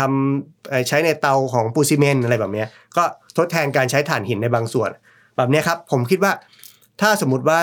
[0.00, 2.64] ทำใช้ในเตาของปูซีเมนต์อะไรแบบนี้
[2.96, 3.04] ก็
[3.36, 4.90] ทดแทนการใช้ถ่านหินในบางส่วน
[5.36, 6.32] แบบนี้ครับ ผมคิดว่า
[7.00, 7.60] ถ้าสมมติว่า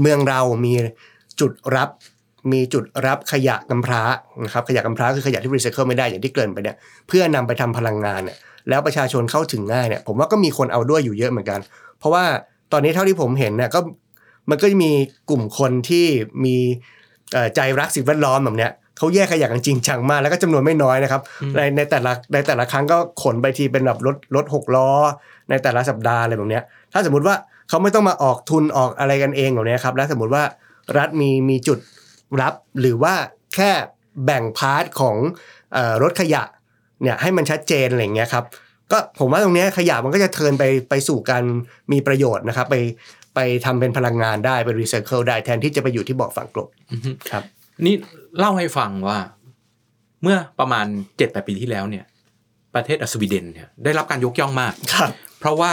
[0.00, 0.74] เมืองเรามี
[1.40, 1.90] จุดรับ
[2.52, 4.02] มีจุดรับขยะกำพร้า
[4.44, 6.76] นะครับขยะกำพร้าคือขยะที่รีไซเคิลไม่ได้อย่างที่เกริ่นไปเนี่ย
[7.08, 8.36] เพื่อนำไปทำพลังงานเนี่ย
[8.68, 11.60] แล้วประชาชนเข้าถึงง่ายเนี่ยผมว่าก็มีคนเอาด้วยอยู่เยอะเหมือนกัน
[11.98, 12.24] เพราะว่า
[12.72, 13.80] ตอนนี้เท่าที่ผมเห็นเนี่ยก็
[14.50, 14.92] มันก็จะมี
[15.30, 16.06] กลุ่มคนที่
[16.44, 16.56] มี
[17.56, 21.22] ใจรักสิ่งแวดล้อมแบบเนี้ยเขาแยกขยะกันจริงจังมากแล้วก็จำนวนไม่น้อยนะครับ
[21.56, 24.90] ในในแต่ละในแต่ละครั้งก็ขนไปทีเป็นแบบรถรถหกล้อ
[25.50, 26.62] ในแต่ละสัปดาห์อะไรแบบเนี้ย
[26.92, 27.36] ถ้าสมมติว่า
[27.68, 30.42] เขาไม่ต้องมาออกทุนออกอะไรกันเองแบบเนี้ยครับแล้วสมมติว่า
[30.98, 31.78] รัฐมีมีจุด
[32.40, 33.14] รับหรือว่า
[33.54, 33.70] แค่
[34.24, 35.16] แบ่ง part ของ
[35.74, 36.42] เออรถขยะ
[37.02, 38.44] เนี่ยให้มันชัดเจนอะไรอย่างเงี้ยครับ
[38.92, 41.44] ก็ผมว่าตรงเนี้ยขยะมันก็จะ turn ไปไปสู่การ
[41.92, 42.76] มีประโยชน์นะครับ ไป
[43.36, 47.42] ไปทำเป็นพลังงานได้ไปรีไซเคิลได้แทนที่จะไปอยู่ที่บ่อฝังกลบอือฮึครับ
[47.84, 47.94] นี่
[48.38, 49.18] เล่าให้ฟังว่า
[50.22, 52.04] เมื่อประมาณเจ็ดแปดปีที่แล้วเนี่ย
[52.74, 55.72] ประเทศสวีเดนเนี่ยได้รับการยกย่องมากครับ เพราะว่า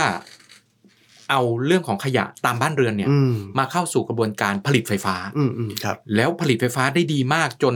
[1.30, 7.76] เอาเรื่องของขยะตามบ้านเรือนเนี่ยอืมมาเข้าสู่กระบวนการผลิตไฟฟ้าอืมอืมครับ แล้วผลิตไฟฟ้าได้ดีมากจน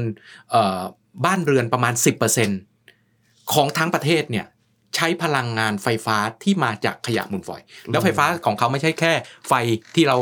[0.52, 0.82] เอ่อ
[1.26, 1.94] บ้านเรือนประมาณ
[2.74, 4.46] 10%ของทั้งประเทศเนี่ย
[4.96, 7.62] ใช้พลังงานไฟฟ้าที่มาจากขยะมูลฝอย
[7.92, 9.14] แล้วไฟฟ้าของเขาไม่ใช่แค่
[9.48, 9.54] ไฟ
[9.96, 10.18] ที่เรา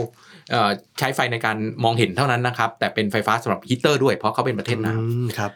[0.51, 5.51] เอ่อใช้ไฟในการมองเห็นเท่านั้นนะครับ แต่เป็นไฟฟ้าสำหรับฮีตเตอร์ด้วยเพราะเขาเป็นประเทศหนาวอืมครับ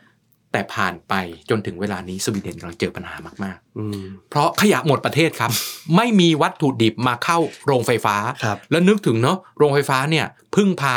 [0.51, 1.13] แต่ผ่านไป
[1.49, 5.51] จนถึงเวลานี้สวีเดนกำลังเจอปัญหามากอืมๆเพราะขยะหมดประเทศครับ
[5.95, 10.95] ไม่มีวัตถุดิบมาเข้าโรงไฟฟ้าครับแล้วนึกถึงเนาะโรงไฟฟ้าเนี่ยพึ่งพา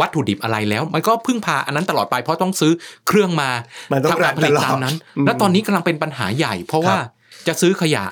[0.00, 2.72] วัตถุดิบอะไรแล้ว มันก็พึ่งพาอันนั้นตลอดไปเพราะต้องซื้อ
[3.08, 3.50] เครื่องมา
[3.92, 8.04] มันต้องทำการผลิตรันตลอดตามนั้นอืมแล้วตอนนี้กำลังเป็นปัญหาใหญ่ เพราะว่าครับจะซื้อขยะ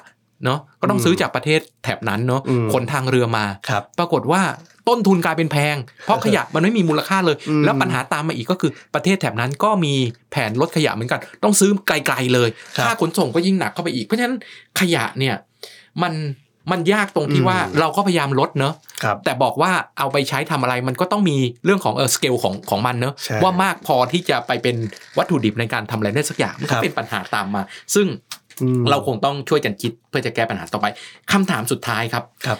[0.44, 4.42] เนาะก็ต้องอืมซื้อจากประเทศแถบนั้นเนาะอืมขนทางเรือมาครับปรากฏว่า
[4.88, 9.94] ต้นทุนกลายเป็นแพง เพราะขยะมันไม่มีมูลค่าเลยอืมแล้วปัญหาตามมาอีกก็คือประเทศแถบนั้นก็มี
[10.30, 14.36] แผนลดขยะเหมือนกัน ต้องซื้อไกลๆเลยครับค่าขนส่งก็ยิ่งหนักเข้าไปอีกเพราะฉะนั้น
[14.80, 15.34] ขยะเนี่ย
[16.02, 16.12] มัน
[16.72, 24.76] มันยากตรงที่อืมว่าเราก็พยายามลดเนอะครับแต่บอกว่าเอาไปใช้ทำอะไรมันก็ต้องมีเรื่องของเออสเกลของของมันเนอะใช่ว่ามากพอที่จะไปเป็น
[25.18, 27.62] วัตถุดิบในการทำอะไรได้สักอย่างมันครัก็บเป็นปัญหาตามมา
[27.94, 28.06] ซึ่ง
[28.62, 30.86] อืมเราคงต้องช่วยกันคิดเพื่อจะแก้ปัญหาต่อไป
[31.32, 32.58] คำถามสุดท้ายครับครับ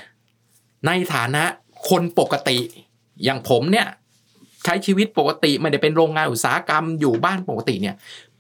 [0.87, 1.45] ในฐานะ
[1.91, 2.59] คนปกติ
[3.25, 3.87] อย่างผมเนี่ย
[4.65, 7.97] ใช้ชีวิตปกติไม่ได้เป็นโรงงานอุตสาหกรรมอยู่บ้านปกติเนี่ย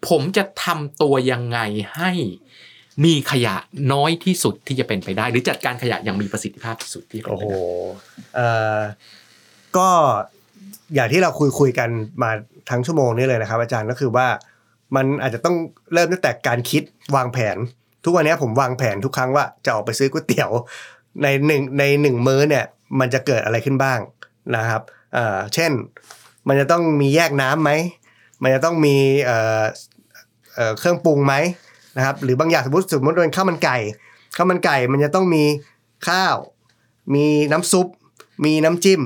[0.08, 1.58] ผมจะทำตัวยังไง
[1.96, 2.12] ให้
[3.04, 3.56] มีขยะ
[3.92, 7.58] น้อยที่สุดที่จะเป็นไปได้ หรือจัดการขยะอย่างมีประสิทธิภาพที่สุดที่เป็นโอ้ไปโหได้
[8.34, 8.78] เอ่อ
[9.76, 9.88] ก็
[10.94, 11.90] อย่างที่เราคุยคุยกัน
[12.22, 12.30] มา
[12.70, 14.26] ทั้งชั่วโมงนี้เลยนะครับ อาจารย์ก็คือว่า
[14.96, 15.56] มันอาจจะต้อง
[15.92, 16.82] เริ่มตั้งแต่การคิด
[17.16, 17.56] วางแผน
[18.04, 20.50] ทุกวันนี้ผมวางแผนทุกครั้งว่าจะออกไปซื้อก๋วยเตี๋ยว
[21.22, 22.64] ในหนึ่งในหนึ่งมื้อเนี่ย
[23.00, 23.98] มันจะเกิดอะไรขึ้นบ้าง
[24.56, 24.82] นะครับ
[25.14, 25.72] เอ่อเช่น
[26.48, 27.70] มันจะต้องมีแยกน้ำไหม
[28.42, 29.62] มันจะต้องมีเอ่อ
[30.54, 31.34] เอ่อเครื่องปรุงไหม
[31.96, 33.76] นะครับหรือบางอย่างสมมติสมมติเป็นข้าวมันไก่
[34.36, 35.44] ข้าวมันไก่มันจะต้องมี
[36.08, 36.36] ข้าว
[37.14, 37.86] มีน้ำซุป
[38.44, 39.02] มีน้ำจิ้ม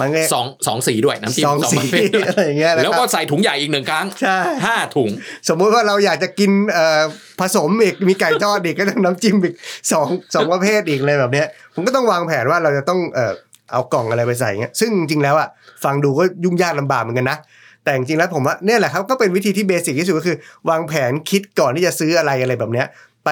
[0.00, 5.10] มันก็สองสองสีด้วยน้ำจิ้มสองสีประเภทด้วยอะไรอย่างเงี้ยนะครับแล้วก็ใส่ถุงใหญ่อีกหนึ่งครั้งใช่ห้าถุง
[5.48, 7.00] สมมุติว่าเราอยากจะกินเอ่อ
[7.40, 9.54] ผสมอีกมีไก่ทอดอีกก็ต้องน้ำจิ้มอีก
[9.92, 13.32] สองสองประเภทอีกเลยแบบเนี้ยผมก็ต้องวางแผนว่าเราจะต้องเอ่อ
[13.72, 15.48] เอากล่องอะไรไปใส่เงี้ยซึ่งจริงๆแล้วอะ
[15.84, 17.38] ฟังดูก็ยุ่งยากลำบากเหมือนกันนะ
[17.84, 20.36] แต่จริงๆแล้วผมว่าเนี่ยแหละครับก็เป็นวิธีที่ basic ที่สุดก็คือ
[20.68, 22.86] วางแผนคิดก่อนที่จะซื้ออะไรอะไรแบบเนี้ย
[23.24, 23.28] ไป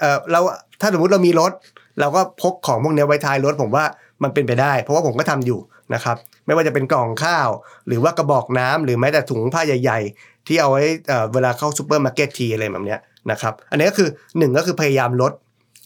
[0.00, 0.40] เออเรา
[0.80, 1.52] ถ้าสมมติเรามีรถ
[2.00, 3.84] เราก็พกของพวกเนี้ยไว้ท้ายรถผมว่า
[4.22, 5.58] มันเป็นไปได้ เพราะว่าผมก็ทำอยู่
[5.94, 6.16] นะครับ
[6.46, 7.48] ไม่ว่าจะเป็นกล่องข้าว
[7.86, 10.82] หรือว่ากระบอกน้ำหรือแม้แต่ถุงผ้าใหญ่ๆ ที่เอาไว้
[11.32, 15.32] เวลาเข้าซูเปอร์มาร์เก็ตทีอะไรแบบเนี้ยนะครับอันนี้ก็คือหนึ่งก็คือพยายามลด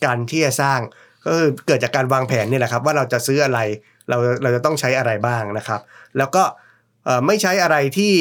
[0.04, 0.80] การที่จะสร้าง
[1.24, 3.59] ก็คือเกิดจากการวางแผนนี่แหละครับว่าเราจะซื้ออะไร
[4.09, 5.80] เราเราจะต้องใช้อะไรบ้างนะครับ
[6.18, 6.42] แล้วก็
[7.26, 8.14] ไม่ใช้อะไรที่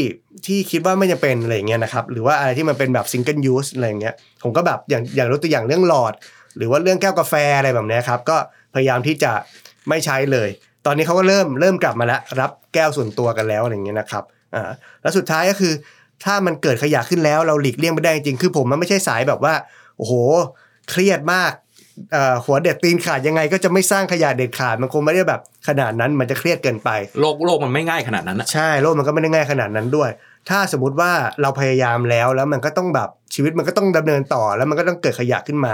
[0.45, 6.13] ที่คิดว่าไม่จำเป็นอะไรเงี้ยนะครับหรือว่าอะไรที่มันเป็นแบบ single use อะไรเงี้ยผมก็แบบอย่างอย่างยกตัวอย่างเรื่องหลอด
[6.57, 8.38] หรือว่าเรื่องแก้วกาแฟอะไรแบบนี้ครับก็
[8.73, 9.31] พยายามที่จะ
[9.89, 10.49] ไม่ใช้เลย
[10.85, 14.23] ตอนนี้เขาก็เริ่มเริ่มกลับมาแล้วรับแก้วส่วนตัวกันแล้วอะไรเงี้ยนะครับ
[14.55, 14.71] อ่า
[15.01, 15.73] แล้วสุดท้ายก็คือ
[16.25, 19.53] ถ้ามันเกิดขยะขึ้นแล้วเราหลีกเลี่ยงไม่ได้จริงคือผมมันไม่ใช่สายแบบว่า
[19.97, 20.13] โอ้โห
[20.89, 21.51] เครียดมาก
[22.45, 26.89] หัวเด็ดตีนขาดยังไงก็จะไม่สร้างขยะเด็ดขาดมันคงไม่ได้แบบขนาดนั้นมันจะเครียดเกินไป
[27.21, 30.09] โลกโลกมันไม่ง่ายขนาดนั้นนะใช่โลกมันก็ไม่ได้ง่ายขนาดนั้นด้วย
[30.49, 35.73] ถ้าสมมติว่าเราพยายามแล้วแล้วมันก็ต้องแบบชีวิตมันก็ต้องดำเนินต่อแล้วมันก็ต้องเกิดขยะขึ้นมา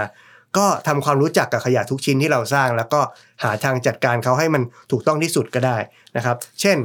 [0.56, 3.00] ก็ทำความรู้จักกับขยะทุกชิ้นที่เราสร้าง แล้วก็
[3.42, 5.76] หาทางจัดการเขาให้มันถูกต้องที่สุดก็ได้
[6.16, 6.76] นะครับ เช่น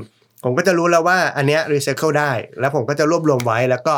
[0.44, 3.96] ผมก็จะรู้แล้วว่าอันเนี้ยรีไซเคิลได้ แล้วผมก็จะรวบรวมไว้แล้วก็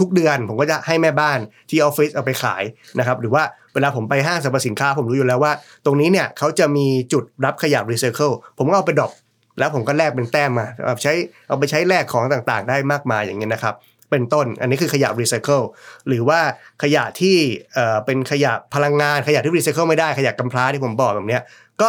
[0.00, 1.38] ทุกๆ เดือน ผมก็จะให้แม่บ้าน
[1.70, 2.62] ที่ออฟฟิศเอาไปขาย
[2.98, 3.42] นะครับหรือว่า
[3.74, 5.52] เวลาผมไปห้างสรรพสินค้า ผมรู้อยู่แล้วว่า
[5.84, 9.12] ตรงนี้เนี่ยเขาจะมีจุดรับขยะรีไซเคิลผมก็เอาไป drop
[9.58, 11.12] แล้วผมก็แลกเป็นแต้มมาเอาใช้
[11.48, 13.74] เอาไปใช้แลกของต่างๆ ได้มากมายอย่างเงี้ยนะครับ
[14.10, 15.62] เป็นต้น อันนี้คือขยะรีไซเคิล
[16.08, 16.40] หรือว่า
[16.82, 17.36] ขยะที่
[17.74, 21.42] เอ่อเป็นขยะพลังงานขยะที่รีไซเคิลไม่ได้ขยะกำพร้าที่ผมบอกแบบเนี้ย
[21.82, 21.88] ก็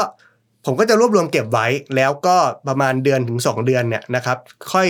[0.65, 2.37] ผมก็จะรวบรวมเก็บไว้แล้วก็
[2.67, 4.37] ประมาณเดือนถึง 2 เดือนเนี่ยนะครับ
[4.73, 4.89] ค่อย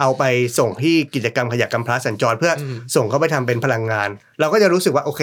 [0.00, 0.24] เอาไป
[0.58, 2.62] ส่งที่กิจกรรมขยะกำพร้าสัญจร เพื่ออ
[2.96, 4.08] ส่งเข้าไปทำเป็นพลังงาน
[4.40, 5.22] เราก็จะรู้สึกว่าโอเค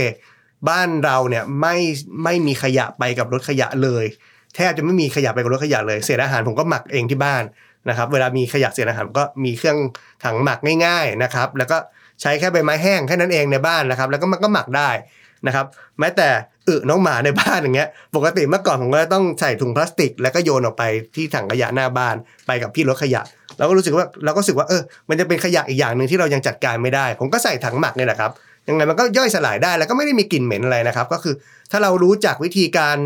[0.69, 1.75] บ้านเราเนี่ยไม่
[2.23, 4.05] ไม่มีขยะไปกับรถขยะเลย
[4.55, 7.43] แทบจะไม่มีขยะไปกับรถขยะเลยเศษอาหารผมก็หมักเองที่บ้าน
[7.89, 9.77] นะครับ เวลามีขยะเศษอาหารผมก็มีเครื่อง
[10.23, 11.77] ถังหมักง่าย ๆนะครับ แล้วก็
[12.21, 14.89] ใช้แค่ใบไม้แห้งแค่นั้นเองในบ้านนะครับ แล้วก็มันก็หมักได้
[15.47, 15.65] นะครับ
[15.99, 16.29] แม้แต่
[16.69, 20.83] อึน้องหมาในบ้านอย่างเงี้ย ปกติเมื่อก่อนผมก็ต้องใส่ถุงพลาสติก แล้วก็โยนออกไป
[21.15, 22.15] ที่ถังขยะหน้าบ้าน
[22.47, 23.21] ไปกับพี่รถขยะ
[23.57, 28.31] เราก็รู้สึกว่าเราก็รู้สึกว่าเออ มันจะเป็นขยะอีกอย่างหนึ่งที่เรายังจัดการไม่ได้ ผมก็ใส่ถังหมักเนี่ยแหละครับ
[28.67, 31.35] ยังไงมันก็ย่อยสลายได้แล้วก็ไม่ได้มีกลิ่นเหม็นอะไรนะครับ ก็คือ
[31.71, 32.97] ถ้าเรารู้จักวิธีการ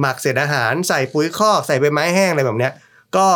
[0.00, 2.72] หมักเศษอาหารใส่ปุ๋ยคอกใส่ใบไม้แห้งอะไรแบบเนี้ย
[3.16, 3.28] ก็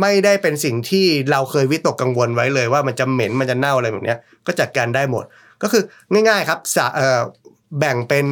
[0.00, 5.24] ไม่ได้เป็นสิ่งที่เราเคยวิตกกังวลไว้เลยว่ามันจะเหม็นมันจะเน่าอะไรแบบเนี้ยก็จัดการได้หมด
[5.62, 5.82] ก็คือ
[6.28, 6.58] ง่ายๆครับ
[7.78, 8.26] แบ่งเป็น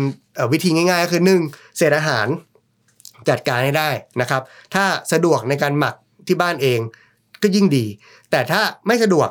[0.53, 1.41] วิธีง่ายๆก็คือหนึ่ง
[1.76, 2.26] เศษอาหาร
[3.28, 4.43] จัดการให้ได้นะครับ
[4.74, 5.95] ถ้าสะดวกในการหมัก
[6.26, 6.80] ที่บ้านเอง
[7.43, 7.86] ก็ยิ่งดี
[8.30, 9.28] แต่ถ้าไม่สะดวก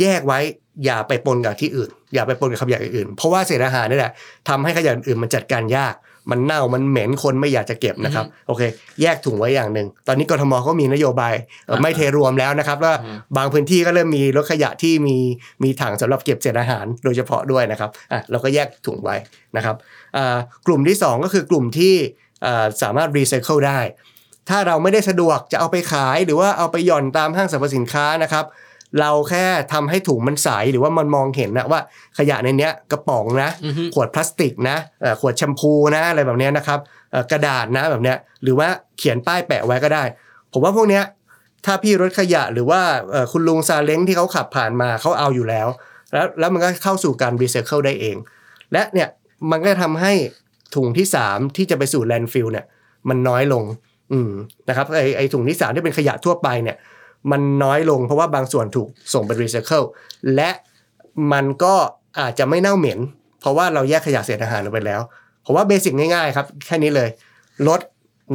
[0.00, 0.38] แยกไว้
[0.84, 4.12] อย่าไปปนกับที่อื่น อย่าไปปนกับขยะอื่น เพราะว่าเศษอาหารนี่แหละ
[4.48, 5.94] ทำให้ขยะอื่นมันจัดการยาก
[6.30, 8.62] มันเน่ามันเหม็นคนไม่อยากจะเก็บนะครับโอเค
[9.02, 11.34] แยกถุงไว้อย่างหนึ่งตอนนี้กทมเขามีนโยบาย
[11.66, 12.94] เอ่อไม่เทรวมแล้วนะครับว่า
[13.36, 15.16] บางพื้นที่ก็เริ่มมีรถขยะที่มี
[15.62, 19.16] มีถังสำหรับเก็บเศษอาหารโดยเฉพาะด้วยนะครับอะเราก็แยกถุงไว้
[19.56, 19.76] นะครับ
[20.16, 21.94] อ่ากลุ่มที่สองก็คือกลุ่มที่
[22.46, 23.80] อ่าสามารถรีไซเคิลได้
[24.48, 28.44] ถ้าเราไม่ได้สะดวกจะเอาไปขายหรือว่าเอาไปหย่อนตามห้างสรรพสินค้านะครับ
[29.00, 31.80] เราแค่ทำให้ถุงมันใสหรือว่ามันมองเห็นนะว่า
[32.18, 36.78] ขยะในเนี้ยกระป๋องนะอือฮึขวดพลาสติกนะเอ่อขวดแชมพูนะอะไรแบบเนี้ยนะครับ
[37.10, 38.68] เอ่อกระดาษนะแบบเนี้ยหรือว่า
[38.98, 40.04] เขียนป้ายแปะไว้ก็ได้
[40.52, 41.04] ผมว่าพวกเนี้ย
[41.66, 42.80] ถ้าพี่รถขยะหรือว่า
[43.10, 45.68] เอ่อคุณลุงซาเล้งที่เขาขับผ่านมาเขาเอาอยู่แล้ว
[46.12, 48.16] แล้วแล้วมันก็เข้าสู่การรีไซเคิลได้เอง
[48.72, 49.08] และเนี่ย
[49.50, 50.12] มันก็ทำให้
[50.74, 52.64] ถุงที่ 3 ที่จะไปสู่ landfill เนี่ย
[53.08, 53.64] มันน้อยลง
[54.12, 54.30] อืม
[54.68, 56.76] นะครับไอไอถุงที่สามที่เป็นขยะทั่วไปเนี่ย
[57.30, 59.82] มันน้อยลงเพราะว่าบางส่วนถูกส่งไปรีไซเคิล
[60.34, 60.50] และ
[61.32, 61.74] มันก็
[62.20, 63.00] อาจจะไม่เน่าเหม็น
[63.40, 65.00] เพราะว่าเราแยกขยะเศษอาหารออกไปแล้ว
[65.44, 67.08] ผมว่าเบสิกง่ายๆครับแค่นี้เลย
[67.68, 67.80] ลด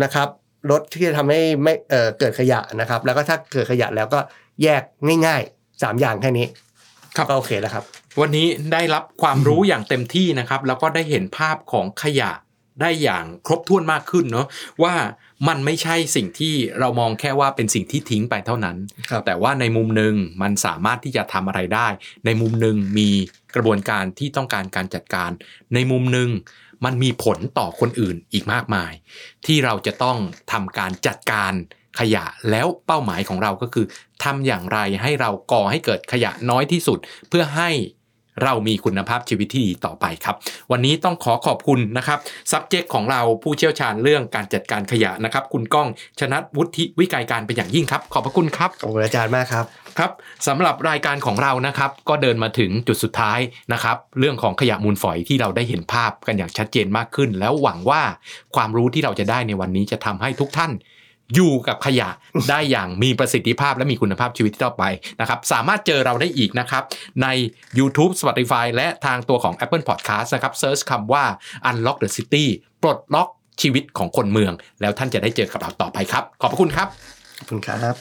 [0.04, 0.28] นะครับ
[0.72, 4.20] ลดที่จะทำให้ไม่เอ่อเกิดขยะนะครับ แล้วก็ถ้าเกิดขยะแล้วก็
[4.64, 4.82] แยก
[5.26, 6.48] ง่ายๆสามอย่างแค่นี้
[7.16, 7.84] ครับก็โอเคแล้วครับ
[8.22, 12.32] วันนี้ได้รับความรู้อย่างเต็มที่นะครับ แล้วก็ได้เห็นภาพของขยะ
[12.82, 14.48] ได้อย่างครบถ้วนมากขึ้นเนาะ
[14.84, 14.94] ว่า
[15.48, 18.78] มันไม่ใช่สิ่งที่เรามองแค่ว่าเป็นสิ่งที่ทิ้งไปเท่านั้น
[19.10, 21.88] ครับแต่ว่าในมุมหนึ่งมันสามารถที่จะทำอะไรได้
[22.26, 23.10] ในมุมหนึ่งมี
[23.56, 25.32] กระบวนการที่ต้องการการจัดการ
[25.74, 26.30] ในมุมหนึ่ง
[26.86, 28.92] มันมีผลต่อคนอื่นอีกมากมาย
[29.46, 30.18] ที่เราจะต้อง
[30.52, 31.54] ทำการจัดการ
[32.00, 33.86] ขยะแล้วเป้าหมายของเราก็คือ
[34.24, 37.00] ทำอย่างไรให้เราก่อให้เกิดขยะน้อยที่สุด
[37.30, 37.70] เพื่อให้
[38.44, 40.36] เรามีคุณภาพชีวิตที่ดีต่อไปครับ
[40.72, 42.20] วันนี้ต้องขอขอบคุณนะครับ
[42.52, 45.88] subject ของเราผู้เชี่ยวชาญเรื่องการจัดการขยะนะครับ คุณก้อง
[46.20, 49.66] ชนัดวุฒิวิกัยการเป็นอย่างยิ่งครับ ขอบพระคุณครับขอบคุณอาจารย์มากครับ
[50.00, 50.12] ครับ
[50.48, 53.40] สำหรับรายการของเรานะครับ ก็เดินมาถึงจุดสุดท้าย
[53.74, 58.02] นะครับ เรื่องของขยะมูลฝอยที่เราได้เห็นภาพกันอย่างชัดเจนมากขึ้น แล้วหวังว่า
[58.56, 60.72] ความรู้ที่เราจะได้ในวันนี้จะทำให้ทุกท่าน
[61.36, 62.10] อยู่กับขยะ
[62.50, 64.84] ได้อย่างมีประสิทธิภาพและมีคุณภาพชีวิตที่ต่อไป
[65.22, 66.84] นะครับ สามารถเจอเราได้อีกนะครับ
[67.22, 67.28] ใน
[67.80, 71.26] YouTube Spotify และทางตัวของ Apple Podcast นะครับเซิร์ชคำว่า
[71.70, 72.46] Unlock the City
[72.82, 73.30] ปลดล็อก
[73.62, 76.88] ชีวิตของคนเมือง แล้วท่านจะได้เจอกับเราต่อไปครับ ขอบพระคุณครับ
[77.38, 77.96] ขอบคุณครับ